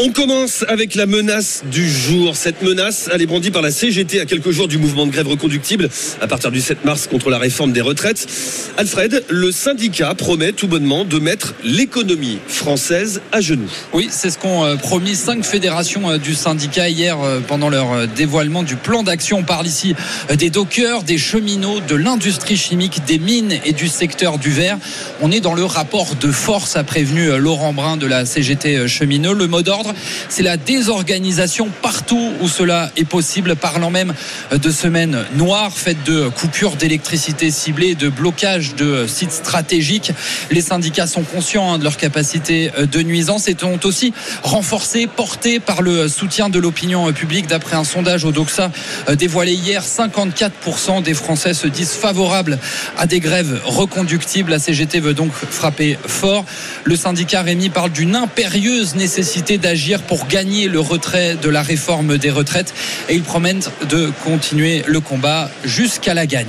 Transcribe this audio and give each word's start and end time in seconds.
On 0.00 0.12
commence 0.12 0.64
avec 0.68 0.94
la 0.94 1.06
menace 1.06 1.64
du 1.72 1.90
jour. 1.90 2.36
Cette 2.36 2.62
menace, 2.62 3.10
elle 3.12 3.20
est 3.20 3.26
brandie 3.26 3.50
par 3.50 3.62
la 3.62 3.72
CGT 3.72 4.20
à 4.20 4.26
quelques 4.26 4.52
jours 4.52 4.68
du 4.68 4.78
mouvement 4.78 5.06
de 5.06 5.10
grève 5.10 5.26
reconductible 5.26 5.88
à 6.20 6.28
partir 6.28 6.52
du 6.52 6.60
7 6.60 6.84
mars 6.84 7.08
contre 7.08 7.30
la 7.30 7.38
réforme 7.38 7.72
des 7.72 7.80
retraites. 7.80 8.28
Alfred, 8.76 9.24
le 9.28 9.50
syndicat 9.50 10.14
promet 10.14 10.52
tout 10.52 10.68
bonnement 10.68 11.04
de 11.04 11.18
mettre 11.18 11.54
l'économie 11.64 12.38
française 12.46 13.22
à 13.32 13.40
genoux. 13.40 13.68
Oui, 13.92 14.06
c'est 14.08 14.30
ce 14.30 14.38
qu'ont 14.38 14.64
euh, 14.64 14.76
promis 14.76 15.16
cinq 15.16 15.44
fédérations 15.44 16.08
euh, 16.08 16.18
du 16.18 16.36
syndicat 16.36 16.88
hier 16.88 17.18
euh, 17.20 17.40
pendant 17.40 17.68
leur 17.68 18.06
dévoilement 18.06 18.62
du 18.62 18.76
plan 18.76 19.02
d'action. 19.02 19.38
On 19.38 19.42
parle 19.42 19.66
ici 19.66 19.96
des 20.32 20.50
dockers, 20.50 21.02
des 21.02 21.18
cheminots, 21.18 21.80
de 21.80 21.96
l'industrie 21.96 22.56
chimique, 22.56 23.04
des 23.04 23.18
mines 23.18 23.58
et 23.64 23.72
du 23.72 23.88
secteur 23.88 24.38
du 24.38 24.50
verre. 24.50 24.78
On 25.20 25.32
est 25.32 25.40
dans 25.40 25.54
le 25.54 25.64
rapport 25.64 26.14
de 26.14 26.30
force, 26.30 26.76
a 26.76 26.84
prévenu 26.84 27.36
Laurent 27.36 27.72
Brun 27.72 27.96
de 27.96 28.06
la 28.06 28.24
CGT 28.26 28.86
cheminot. 28.86 29.34
Le 29.34 29.48
mot 29.48 29.62
d'ordre 29.62 29.87
c'est 30.28 30.42
la 30.42 30.56
désorganisation 30.56 31.68
partout 31.82 32.32
où 32.40 32.48
cela 32.48 32.90
est 32.96 33.04
possible, 33.04 33.56
parlant 33.56 33.90
même 33.90 34.14
de 34.50 34.70
semaines 34.70 35.24
noires 35.34 35.72
faites 35.76 36.02
de 36.04 36.28
coupures 36.28 36.76
d'électricité 36.76 37.50
ciblées, 37.50 37.94
de 37.94 38.08
blocage 38.08 38.74
de 38.74 39.06
sites 39.06 39.32
stratégiques. 39.32 40.12
Les 40.50 40.62
syndicats 40.62 41.06
sont 41.06 41.22
conscients 41.22 41.74
hein, 41.74 41.78
de 41.78 41.84
leur 41.84 41.96
capacité 41.96 42.70
de 42.90 43.02
nuisance 43.02 43.48
et 43.48 43.56
ont 43.64 43.80
aussi 43.84 44.12
renforcé, 44.42 45.06
porté 45.06 45.60
par 45.60 45.82
le 45.82 46.08
soutien 46.08 46.48
de 46.48 46.58
l'opinion 46.58 47.12
publique. 47.12 47.46
D'après 47.46 47.76
un 47.76 47.84
sondage 47.84 48.24
au 48.24 48.32
Doxa 48.32 48.70
euh, 49.08 49.14
dévoilé 49.14 49.52
hier, 49.52 49.82
54% 49.82 51.02
des 51.02 51.14
Français 51.14 51.54
se 51.54 51.66
disent 51.66 51.92
favorables 51.92 52.58
à 52.96 53.06
des 53.06 53.20
grèves 53.20 53.60
reconductibles. 53.64 54.50
La 54.50 54.58
CGT 54.58 55.00
veut 55.00 55.14
donc 55.14 55.32
frapper 55.32 55.98
fort. 56.06 56.44
Le 56.84 56.96
syndicat 56.96 57.42
Rémi 57.42 57.68
parle 57.68 57.90
d'une 57.90 58.16
impérieuse 58.16 58.94
nécessité 58.94 59.58
d'agir 59.58 59.77
pour 60.08 60.26
gagner 60.26 60.66
le 60.68 60.80
retrait 60.80 61.36
de 61.40 61.48
la 61.48 61.62
réforme 61.62 62.18
des 62.18 62.30
retraites 62.30 62.74
et 63.08 63.14
ils 63.14 63.22
promettent 63.22 63.70
de 63.88 64.10
continuer 64.24 64.82
le 64.86 65.00
combat 65.00 65.50
jusqu'à 65.64 66.14
la 66.14 66.26
gagne. 66.26 66.46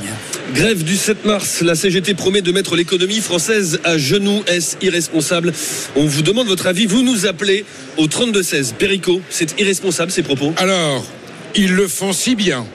Grève 0.54 0.84
du 0.84 0.98
7 0.98 1.26
mars, 1.26 1.62
la 1.62 1.76
CGT 1.76 2.16
promet 2.16 2.42
de 2.42 2.52
mettre 2.52 2.76
l'économie 2.76 3.20
française 3.20 3.80
à 3.84 4.00
genoux. 4.00 4.44
Est-ce 4.48 4.78
irresponsable? 4.82 5.54
On 5.96 6.06
vous 6.06 6.24
demande 6.24 6.48
votre 6.48 6.66
avis. 6.66 6.88
Vous 6.88 7.04
nous 7.04 7.28
appelez 7.28 7.66
au 7.98 8.08
32-16. 8.08 8.74
Perico, 8.74 9.22
c'est 9.30 9.60
irresponsable 9.60 10.12
ces 10.12 10.24
propos? 10.24 10.54
Alors, 10.58 11.06
ils 11.56 11.74
le 11.74 11.88
font 11.88 12.14
si 12.14 12.36
bien 12.36 12.66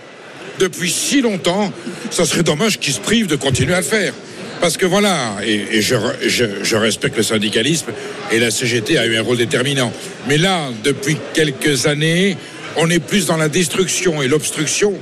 depuis 0.61 0.91
si 0.91 1.21
longtemps, 1.21 1.73
ça 2.11 2.25
serait 2.25 2.45
dommage 2.45 2.79
qu'ils 2.79 2.95
se 2.95 3.01
privent 3.01 3.27
de 3.27 3.35
continuer 3.35 3.75
à 3.75 3.79
le 3.79 3.85
faire. 3.85 4.15
Parce 4.65 4.79
que 4.79 4.87
voilà, 4.87 5.37
et, 5.45 5.83
je, 5.83 6.77
respecte 6.77 7.19
le 7.19 7.23
syndicalisme, 7.23 7.89
et 8.33 8.39
la 8.39 8.51
CGT 8.51 8.97
a 8.97 9.05
eu 9.05 9.15
un 9.19 9.23
rôle 9.23 9.37
déterminant. 9.37 9.93
Mais 10.27 10.39
là, 10.39 10.71
depuis 10.83 11.19
quelques 11.35 11.85
années, 11.85 12.39
on 12.79 12.89
est 12.89 12.99
plus 12.99 13.27
dans 13.27 13.37
la 13.37 13.51
destruction 13.51 14.23
et 14.23 14.27
l'obstruction. 14.27 14.95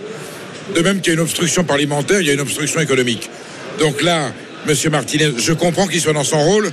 De 0.75 0.81
même 0.81 1.01
qu'il 1.01 1.13
y 1.13 1.15
a 1.15 1.15
une 1.15 1.23
obstruction 1.23 1.63
parlementaire, 1.63 2.21
il 2.21 2.27
y 2.27 2.31
a 2.31 2.33
une 2.33 2.41
obstruction 2.41 2.81
économique. 2.81 3.31
Donc 3.79 4.03
là, 4.03 4.33
M. 4.69 4.75
Martinez, 4.91 5.31
je 5.39 5.53
comprends 5.53 5.87
qu'il 5.87 6.01
soit 6.01 6.13
dans 6.13 6.25
son 6.25 6.41
rôle. 6.41 6.73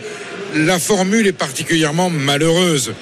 La 0.56 0.80
formule 0.80 1.28
est 1.28 1.32
particulièrement 1.32 2.10
malheureuse. 2.10 2.94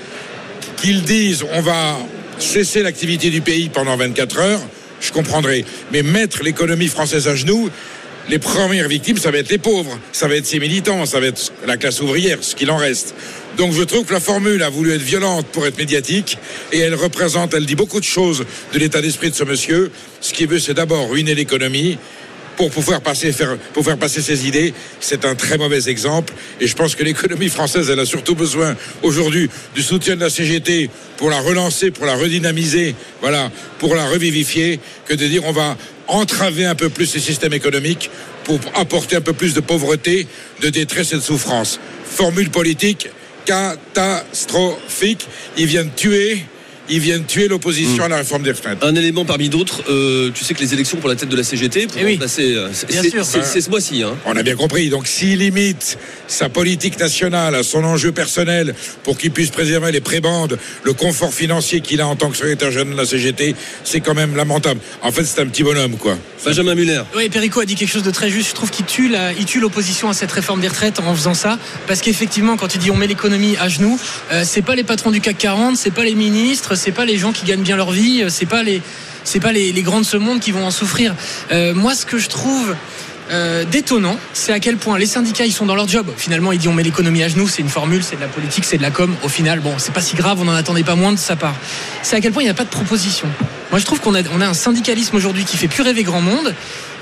Qu'ils 0.75 1.03
disent 1.03 1.45
on 1.53 1.61
va 1.61 1.97
cesser 2.39 2.83
l'activité 2.83 3.29
du 3.29 3.39
pays 3.39 3.69
pendant 3.69 3.95
24 3.95 4.39
heures, 4.39 4.61
je 4.99 5.13
comprendrai. 5.13 5.63
Mais 5.93 6.03
mettre 6.03 6.43
l'économie 6.43 6.89
française 6.89 7.29
à 7.29 7.37
genoux, 7.37 7.69
les 8.29 8.39
premières 8.39 8.87
victimes, 8.87 9.17
ça 9.17 9.31
va 9.31 9.37
être 9.37 9.49
les 9.49 9.57
pauvres, 9.57 9.97
ça 10.11 10.27
va 10.27 10.35
être 10.35 10.45
ces 10.45 10.59
militants, 10.59 11.05
ça 11.05 11.19
va 11.19 11.27
être 11.27 11.51
la 11.65 11.77
classe 11.77 12.01
ouvrière, 12.01 12.39
ce 12.41 12.55
qu'il 12.55 12.69
en 12.71 12.77
reste. 12.77 13.15
Donc 13.57 13.73
je 13.73 13.81
trouve 13.81 14.05
que 14.05 14.13
la 14.13 14.19
formule 14.19 14.61
a 14.63 14.69
voulu 14.69 14.93
être 14.93 15.01
violente 15.01 15.47
pour 15.47 15.65
être 15.65 15.77
médiatique 15.77 16.37
et 16.71 16.79
elle 16.79 16.95
représente, 16.95 17.53
elle 17.53 17.65
dit 17.65 17.75
beaucoup 17.75 17.99
de 17.99 18.05
choses 18.05 18.45
de 18.73 18.79
l'état 18.79 19.01
d'esprit 19.01 19.31
de 19.31 19.35
ce 19.35 19.43
monsieur. 19.43 19.91
Ce 20.21 20.33
qu'il 20.33 20.47
veut, 20.47 20.59
c'est 20.59 20.73
d'abord 20.73 21.09
ruiner 21.09 21.33
l'économie 21.33 21.97
pour 22.57 22.71
pouvoir 22.71 23.01
passer, 23.01 23.31
faire, 23.31 23.55
passer 23.97 24.21
ses 24.21 24.47
idées. 24.47 24.73
C'est 24.99 25.23
un 25.23 25.35
très 25.35 25.57
mauvais 25.57 25.87
exemple. 25.89 26.33
Et 26.59 26.67
je 26.67 26.75
pense 26.75 26.95
que 26.95 27.03
l'économie 27.03 27.49
française, 27.49 27.89
elle 27.89 27.99
a 27.99 28.05
surtout 28.05 28.35
besoin 28.35 28.75
aujourd'hui 29.03 29.49
du 29.75 29.83
soutien 29.83 30.15
de 30.15 30.21
la 30.21 30.29
CGT 30.29 30.89
pour 31.15 31.29
la 31.29 31.39
relancer, 31.39 31.91
pour 31.91 32.05
la 32.05 32.15
redynamiser, 32.15 32.95
pour 33.79 33.95
la 33.95 34.05
revivifier, 34.07 34.79
que 35.05 35.13
de 35.13 35.27
dire 35.27 35.43
on 35.45 35.53
va 35.53 35.77
entraver 36.07 36.65
un 36.65 36.75
peu 36.75 36.89
plus 36.89 37.13
les 37.13 37.21
systèmes 37.21 37.53
économiques 37.53 38.09
pour 38.43 38.59
apporter 38.75 39.15
un 39.15 39.21
peu 39.21 39.33
plus 39.33 39.53
de 39.53 39.59
pauvreté, 39.59 40.27
de 40.61 40.69
détresse 40.69 41.13
et 41.13 41.17
de 41.17 41.21
souffrance. 41.21 41.79
Formule 42.05 42.49
politique 42.49 43.09
catastrophique. 43.45 45.27
Ils 45.57 45.67
viennent 45.67 45.91
tuer 45.95 46.43
ils 46.89 46.99
viennent 46.99 47.25
tuer 47.25 47.47
l'opposition 47.47 48.03
à 48.03 48.07
la 48.07 48.17
réforme 48.17 48.43
des 48.43 48.51
retraites. 48.51 48.83
Un 48.83 48.95
élément 48.95 49.25
parmi 49.25 49.49
d'autres, 49.49 49.83
euh, 49.89 50.31
tu 50.33 50.43
sais 50.43 50.53
que 50.53 50.59
les 50.59 50.73
élections 50.73 50.97
pour 50.97 51.09
la 51.09 51.15
tête 51.15 51.29
de 51.29 51.35
la 51.35 51.43
CGT, 51.43 51.87
eh 51.97 52.05
oui. 52.05 52.19
Euh, 52.21 52.69
c'est 52.71 53.61
ce 53.61 53.69
mois-ci. 53.69 54.03
Hein. 54.03 54.15
On 54.25 54.35
a 54.35 54.43
bien 54.43 54.55
compris. 54.55 54.89
Donc 54.89 55.07
s'il 55.07 55.39
limite 55.39 55.97
sa 56.27 56.49
politique 56.49 56.99
nationale 56.99 57.55
à 57.55 57.63
son 57.63 57.83
enjeu 57.83 58.11
personnel 58.11 58.75
pour 59.03 59.17
qu'il 59.17 59.31
puisse 59.31 59.49
préserver 59.49 59.91
les 59.91 60.01
prébandes, 60.01 60.57
le 60.83 60.93
confort 60.93 61.33
financier 61.33 61.81
qu'il 61.81 62.01
a 62.01 62.07
en 62.07 62.15
tant 62.15 62.29
que 62.29 62.37
secrétaire 62.37 62.71
général 62.71 62.93
de 62.93 62.97
la 62.97 63.05
CGT, 63.05 63.55
c'est 63.83 64.01
quand 64.01 64.13
même 64.13 64.35
lamentable. 64.35 64.79
En 65.01 65.11
fait, 65.11 65.23
c'est 65.23 65.41
un 65.41 65.47
petit 65.47 65.63
bonhomme, 65.63 65.97
quoi. 65.97 66.17
Benjamin 66.45 66.75
Muller. 66.75 67.01
Oui, 67.15 67.29
Perico 67.29 67.59
a 67.59 67.65
dit 67.65 67.75
quelque 67.75 67.91
chose 67.91 68.03
de 68.03 68.11
très 68.11 68.29
juste. 68.29 68.49
Je 68.49 68.55
trouve 68.55 68.71
qu'il 68.71 68.85
tue 68.85 69.59
l'opposition 69.59 70.09
à 70.09 70.13
cette 70.13 70.31
réforme 70.31 70.61
des 70.61 70.67
retraites 70.67 70.99
en 70.99 71.15
faisant 71.15 71.33
ça. 71.33 71.57
Parce 71.87 72.01
qu'effectivement, 72.01 72.57
quand 72.57 72.75
il 72.75 72.79
dit 72.79 72.91
on 72.91 72.95
met 72.95 73.07
l'économie 73.07 73.57
à 73.57 73.67
genoux, 73.67 73.99
euh, 74.31 74.43
c'est 74.45 74.61
pas 74.61 74.75
les 74.75 74.83
patrons 74.83 75.11
du 75.11 75.21
CAC 75.21 75.37
40, 75.37 75.77
c'est 75.77 75.91
pas 75.91 76.03
les 76.03 76.15
ministres, 76.15 76.75
c'est 76.77 76.91
pas 76.91 77.05
les 77.05 77.17
gens 77.17 77.31
qui 77.33 77.45
gagnent 77.45 77.63
bien 77.63 77.75
leur 77.75 77.91
vie, 77.91 78.25
c'est 78.29 78.45
pas 78.45 78.63
les 78.63 78.81
pas 79.39 79.51
les, 79.51 79.71
les 79.71 79.81
grands 79.83 79.99
de 79.99 80.05
ce 80.05 80.17
monde 80.17 80.39
qui 80.39 80.51
vont 80.51 80.65
en 80.65 80.71
souffrir. 80.71 81.13
Euh, 81.51 81.73
moi, 81.73 81.93
ce 81.93 82.05
que 82.05 82.17
je 82.17 82.29
trouve 82.29 82.75
euh, 83.29 83.65
détonnant, 83.65 84.17
c'est 84.33 84.53
à 84.53 84.59
quel 84.59 84.77
point 84.77 84.97
les 84.97 85.05
syndicats 85.05 85.45
ils 85.45 85.51
sont 85.51 85.65
dans 85.65 85.75
leur 85.75 85.87
job. 85.87 86.07
Finalement, 86.15 86.51
ils 86.51 86.59
disent 86.59 86.69
on 86.69 86.73
met 86.73 86.83
l'économie 86.83 87.23
à 87.23 87.27
genoux, 87.27 87.47
c'est 87.47 87.61
une 87.61 87.69
formule, 87.69 88.03
c'est 88.03 88.15
de 88.15 88.21
la 88.21 88.27
politique, 88.27 88.63
c'est 88.63 88.77
de 88.77 88.81
la 88.81 88.91
com. 88.91 89.13
Au 89.23 89.29
final, 89.29 89.59
bon, 89.59 89.73
c'est 89.77 89.93
pas 89.93 90.01
si 90.01 90.15
grave, 90.15 90.39
on 90.41 90.45
n'en 90.45 90.53
attendait 90.53 90.83
pas 90.83 90.95
moins 90.95 91.11
de 91.11 91.17
sa 91.17 91.35
part. 91.35 91.55
C'est 92.03 92.15
à 92.15 92.21
quel 92.21 92.31
point 92.31 92.41
il 92.41 92.45
n'y 92.45 92.51
a 92.51 92.55
pas 92.55 92.63
de 92.63 92.69
proposition. 92.69 93.27
Moi, 93.71 93.79
je 93.79 93.85
trouve 93.85 93.99
qu'on 93.99 94.15
a, 94.15 94.21
on 94.33 94.41
a 94.41 94.47
un 94.47 94.53
syndicalisme 94.53 95.15
aujourd'hui 95.15 95.43
qui 95.43 95.57
fait 95.57 95.67
plus 95.67 95.83
rêver 95.83 96.03
grand 96.03 96.21
monde. 96.21 96.53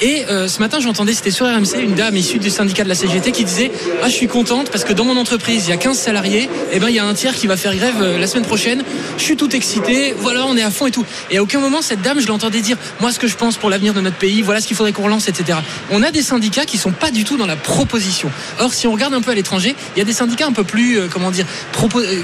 Et 0.01 0.25
euh, 0.29 0.49
ce 0.49 0.59
matin, 0.59 0.79
j'entendais, 0.81 1.13
c'était 1.13 1.31
sur 1.31 1.45
RMC, 1.45 1.79
une 1.79 1.95
dame 1.95 2.17
issue 2.17 2.37
du 2.37 2.49
syndicat 2.49 2.83
de 2.83 2.89
la 2.89 2.95
CGT 2.95 3.31
qui 3.31 3.45
disait 3.45 3.71
Ah, 4.03 4.09
je 4.09 4.13
suis 4.13 4.27
contente 4.27 4.69
parce 4.69 4.83
que 4.83 4.91
dans 4.91 5.05
mon 5.05 5.15
entreprise, 5.15 5.67
il 5.67 5.69
y 5.69 5.73
a 5.73 5.77
15 5.77 5.97
salariés, 5.97 6.43
et 6.43 6.49
eh 6.73 6.79
ben 6.79 6.89
il 6.89 6.95
y 6.95 6.99
a 6.99 7.05
un 7.05 7.13
tiers 7.13 7.33
qui 7.33 7.47
va 7.47 7.55
faire 7.55 7.73
grève 7.75 8.01
euh, 8.01 8.19
la 8.19 8.27
semaine 8.27 8.43
prochaine. 8.43 8.83
Je 9.17 9.23
suis 9.23 9.37
tout 9.37 9.55
excité, 9.55 10.13
voilà, 10.17 10.45
on 10.47 10.57
est 10.57 10.63
à 10.63 10.69
fond 10.69 10.87
et 10.87 10.91
tout. 10.91 11.05
Et 11.31 11.37
à 11.37 11.43
aucun 11.43 11.61
moment, 11.61 11.81
cette 11.81 12.01
dame, 12.01 12.19
je 12.19 12.27
l'entendais 12.27 12.59
dire 12.59 12.77
Moi, 12.99 13.13
ce 13.13 13.19
que 13.19 13.27
je 13.27 13.37
pense 13.37 13.55
pour 13.55 13.69
l'avenir 13.69 13.93
de 13.93 14.01
notre 14.01 14.17
pays, 14.17 14.41
voilà 14.41 14.59
ce 14.59 14.67
qu'il 14.67 14.75
faudrait 14.75 14.91
qu'on 14.91 15.03
relance, 15.03 15.29
etc. 15.29 15.59
On 15.91 16.03
a 16.03 16.11
des 16.11 16.23
syndicats 16.23 16.65
qui 16.65 16.77
sont 16.77 16.91
pas 16.91 17.11
du 17.11 17.23
tout 17.23 17.37
dans 17.37 17.47
la 17.47 17.55
proposition. 17.55 18.29
Or, 18.59 18.73
si 18.73 18.87
on 18.87 18.91
regarde 18.91 19.13
un 19.13 19.21
peu 19.21 19.31
à 19.31 19.35
l'étranger, 19.35 19.75
il 19.95 19.99
y 19.99 20.01
a 20.01 20.05
des 20.05 20.13
syndicats 20.13 20.47
un 20.47 20.53
peu 20.53 20.65
plus, 20.65 20.99
euh, 20.99 21.07
comment 21.09 21.31
dire, 21.31 21.45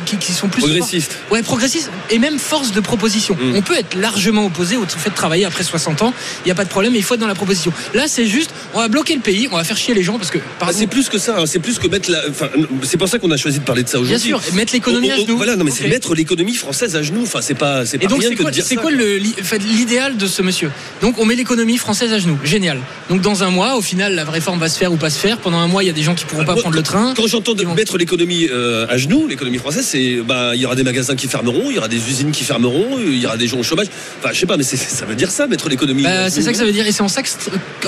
qui, 0.05 0.33
sont 0.33 0.49
plus. 0.49 0.61
Progressistes. 0.61 1.15
Ouais, 1.31 1.41
progressistes 1.41 1.89
et 2.09 2.19
même 2.19 2.37
force 2.37 2.73
de 2.73 2.81
proposition. 2.81 3.37
Mm. 3.39 3.55
On 3.55 3.61
peut 3.61 3.77
être 3.77 3.95
largement 3.95 4.30
opposé 4.39 4.77
au 4.77 4.85
fait 4.85 5.09
de 5.09 5.15
travailler 5.15 5.45
après 5.45 5.63
60 5.63 6.01
ans, 6.01 6.13
il 6.43 6.47
n'y 6.47 6.51
a 6.51 6.55
pas 6.55 6.65
de 6.65 6.69
problème, 6.69 6.95
il 6.95 7.03
faut 7.03 7.15
être 7.15 7.19
dans 7.19 7.27
la 7.27 7.35
proposition. 7.35 7.71
Là, 7.93 8.07
c'est 8.07 8.25
juste, 8.25 8.51
on 8.73 8.79
va 8.79 8.87
bloquer 8.87 9.15
le 9.15 9.21
pays, 9.21 9.47
on 9.51 9.57
va 9.57 9.63
faire 9.63 9.77
chier 9.77 9.93
les 9.93 10.03
gens 10.03 10.17
parce 10.17 10.31
que. 10.31 10.39
Bah, 10.59 10.67
c'est 10.71 10.87
plus 10.87 11.09
que 11.09 11.17
ça, 11.17 11.39
hein. 11.39 11.45
c'est 11.45 11.59
plus 11.59 11.79
que 11.79 11.87
mettre 11.87 12.09
la. 12.11 12.21
c'est 12.83 12.97
pour 12.97 13.07
ça 13.07 13.19
qu'on 13.19 13.31
a 13.31 13.37
choisi 13.37 13.59
de 13.59 13.63
parler 13.63 13.83
de 13.83 13.89
ça 13.89 13.99
aujourd'hui. 13.99 14.29
Bien 14.29 14.39
sûr, 14.39 14.53
mettre 14.55 14.73
l'économie 14.73 15.11
à 15.11 15.17
genoux. 15.17 15.37
Voilà, 15.37 15.55
non, 15.55 15.63
mais 15.63 15.71
c'est 15.71 15.87
mettre 15.87 16.15
l'économie 16.15 16.55
française 16.55 16.95
à 16.95 17.03
genoux. 17.03 17.23
Enfin, 17.23 17.39
c'est 17.41 17.55
pas, 17.55 17.85
c'est 17.85 17.97
pas 17.97 18.07
donc, 18.07 18.21
rien 18.21 18.31
que 18.31 18.41
quoi, 18.41 18.51
de 18.51 18.55
dire 18.55 18.65
C'est 18.65 18.75
quoi 18.75 18.91
l'idéal 18.91 20.17
de 20.17 20.27
ce 20.27 20.41
monsieur? 20.41 20.71
Donc, 21.01 21.19
on 21.19 21.25
met 21.25 21.35
l'économie 21.35 21.77
française 21.77 22.13
à 22.13 22.19
genoux. 22.19 22.37
Génial. 22.43 22.79
Donc, 23.09 23.21
dans 23.21 23.43
un 23.43 23.49
mois, 23.49 23.75
au 23.75 23.81
final, 23.81 24.15
la 24.15 24.23
réforme 24.23 24.59
va 24.59 24.69
se 24.69 24.77
faire 24.77 24.91
ou 24.91 24.97
pas 24.97 25.09
se 25.09 25.19
faire. 25.19 25.37
Pendant 25.37 25.57
un 25.57 25.67
mois, 25.67 25.83
il 25.83 25.87
y 25.87 25.89
a 25.89 25.93
des 25.93 26.03
gens 26.03 26.15
qui 26.15 26.25
pourront 26.25 26.45
pas 26.45 26.55
prendre 26.55 26.75
le 26.75 26.83
train. 26.83 27.13
Quand 27.15 27.27
j'entends 27.27 27.55
mettre 27.75 27.97
l'économie 27.97 28.47
euh, 28.51 28.85
à 28.89 28.97
genoux, 28.97 29.27
l'économie 29.27 29.57
française, 29.57 29.85
c'est, 29.85 30.17
bah, 30.25 30.51
il 30.55 30.61
y 30.61 30.65
aura 30.65 30.75
des 30.75 30.83
magasins 30.83 31.15
qui 31.15 31.27
fermeront, 31.27 31.69
il 31.69 31.75
y 31.75 31.77
aura 31.77 31.87
des 31.87 32.09
usines 32.09 32.31
qui 32.31 32.43
fermeront, 32.43 32.99
il 32.99 33.19
y 33.19 33.25
aura 33.25 33.37
des 33.37 33.47
gens 33.47 33.57
au 33.57 33.63
chômage. 33.63 33.87
Enfin, 34.23 34.33
je 34.33 34.39
sais 34.39 34.45
pas, 34.45 34.55
mais 34.55 34.63
ça 34.63 35.05
veut 35.05 35.15
dire 35.15 35.31
ça, 35.31 35.47
mettre 35.47 35.67
l'économie. 35.67 36.03
Bah, 36.03 36.29
c'est 36.29 36.43
ça 36.43 36.51
que 36.51 36.57
ça 36.57 36.63
veut 36.63 36.71
dire. 36.71 36.85
Et 36.85 36.91
c'est 36.91 37.01
en 37.01 37.07
ça 37.07 37.23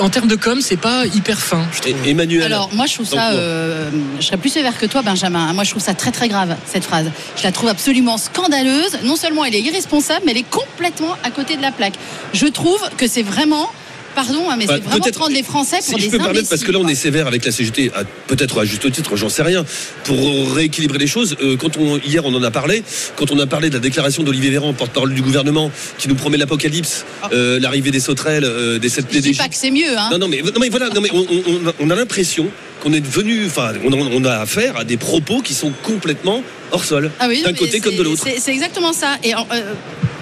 en 0.00 0.10
termes 0.10 0.26
de 0.26 0.34
com, 0.34 0.60
c'est 0.60 0.76
pas 0.76 1.06
hyper 1.06 1.38
fin. 1.38 1.64
Emmanuel. 2.04 2.42
Alors, 2.42 2.70
moi, 2.74 2.86
je 2.86 2.94
trouve 2.94 3.06
ça. 3.06 3.30
Euh, 3.32 3.88
je 4.18 4.26
serais 4.26 4.36
plus 4.36 4.50
sévère 4.50 4.76
que 4.76 4.86
toi, 4.86 5.02
Benjamin. 5.02 5.52
Moi, 5.52 5.62
je 5.62 5.70
trouve 5.70 5.82
ça 5.82 5.94
très, 5.94 6.10
très 6.10 6.28
grave, 6.28 6.56
cette 6.66 6.82
phrase. 6.82 7.06
Je 7.36 7.44
la 7.44 7.52
trouve 7.52 7.68
absolument 7.68 8.18
scandaleuse. 8.18 8.98
Non 9.04 9.14
seulement 9.14 9.44
elle 9.44 9.54
est 9.54 9.60
irresponsable, 9.62 10.22
mais 10.26 10.32
elle 10.32 10.38
est 10.38 10.50
complètement 10.50 11.16
à 11.22 11.30
côté 11.30 11.56
de 11.56 11.62
la 11.62 11.70
plaque. 11.70 11.94
Je 12.32 12.46
trouve 12.46 12.80
que 12.96 13.06
c'est 13.06 13.22
vraiment 13.22 13.70
pardon, 14.14 14.48
hein, 14.50 14.56
mais 14.58 14.66
Bah, 14.66 14.74
c'est 14.76 14.84
vraiment 14.84 15.04
prendre 15.12 15.32
les 15.34 15.42
Français 15.42 15.78
Si 15.80 15.90
pour 15.90 15.98
je 15.98 16.04
des 16.04 16.10
peux 16.10 16.18
me 16.18 16.24
permettre, 16.24 16.48
parce 16.48 16.62
que 16.62 16.72
là 16.72 16.78
on 16.80 16.88
est 16.88 16.94
sévère 16.94 17.26
avec 17.26 17.44
la 17.44 17.52
CGT, 17.52 17.90
peut-être 18.26 18.60
à 18.60 18.64
juste 18.64 18.90
titre, 18.90 19.16
j'en 19.16 19.28
sais 19.28 19.42
rien, 19.42 19.64
pour 20.04 20.52
rééquilibrer 20.54 20.98
les 20.98 21.06
choses. 21.06 21.36
euh, 21.42 21.56
quand 21.56 21.76
on, 21.76 21.98
hier 21.98 22.24
on 22.24 22.34
en 22.34 22.42
a 22.42 22.50
parlé, 22.50 22.82
quand 23.16 23.30
on 23.30 23.38
a 23.38 23.46
parlé 23.46 23.68
de 23.68 23.74
la 23.74 23.80
déclaration 23.80 24.22
d'Olivier 24.22 24.50
Véran, 24.50 24.72
porte-parole 24.72 25.14
du 25.14 25.22
gouvernement, 25.22 25.70
qui 25.98 26.08
nous 26.08 26.14
promet 26.14 26.36
l'apocalypse, 26.38 27.04
euh, 27.32 27.58
l'arrivée 27.60 27.90
des 27.90 28.00
sauterelles, 28.00 28.44
euh, 28.44 28.78
des 28.78 28.88
sept. 28.88 29.06
Je 29.12 29.18
dis 29.18 29.34
pas 29.34 29.48
que 29.48 29.56
c'est 29.56 29.70
mieux, 29.70 29.96
hein. 29.96 30.08
Non, 30.12 30.18
non, 30.18 30.28
mais, 30.28 30.42
non, 30.42 30.52
mais 30.60 30.68
voilà, 30.68 30.88
non, 30.90 31.00
mais 31.00 31.10
on, 31.12 31.20
on- 31.20 31.72
on 31.80 31.90
a 31.90 31.94
l'impression 31.94 32.48
qu'on 32.82 32.92
est 32.92 33.00
devenu, 33.00 33.46
enfin, 33.46 33.72
on, 33.84 34.24
a 34.24 34.36
affaire 34.38 34.76
à 34.76 34.84
des 34.84 34.96
propos 34.98 35.40
qui 35.40 35.54
sont 35.54 35.72
complètement 35.82 36.42
hors 36.72 36.84
sol, 36.84 37.10
Ah 37.18 37.26
oui, 37.28 37.42
d'un 37.42 37.52
côté 37.54 37.80
comme 37.80 37.96
de 37.96 38.02
l'autre. 38.02 38.22
C'est 38.24 38.38
c'est 38.40 38.52
exactement 38.52 38.92
ça. 38.92 39.16
Et 39.22 39.34
en- 39.34 39.46
euh, 39.52 39.72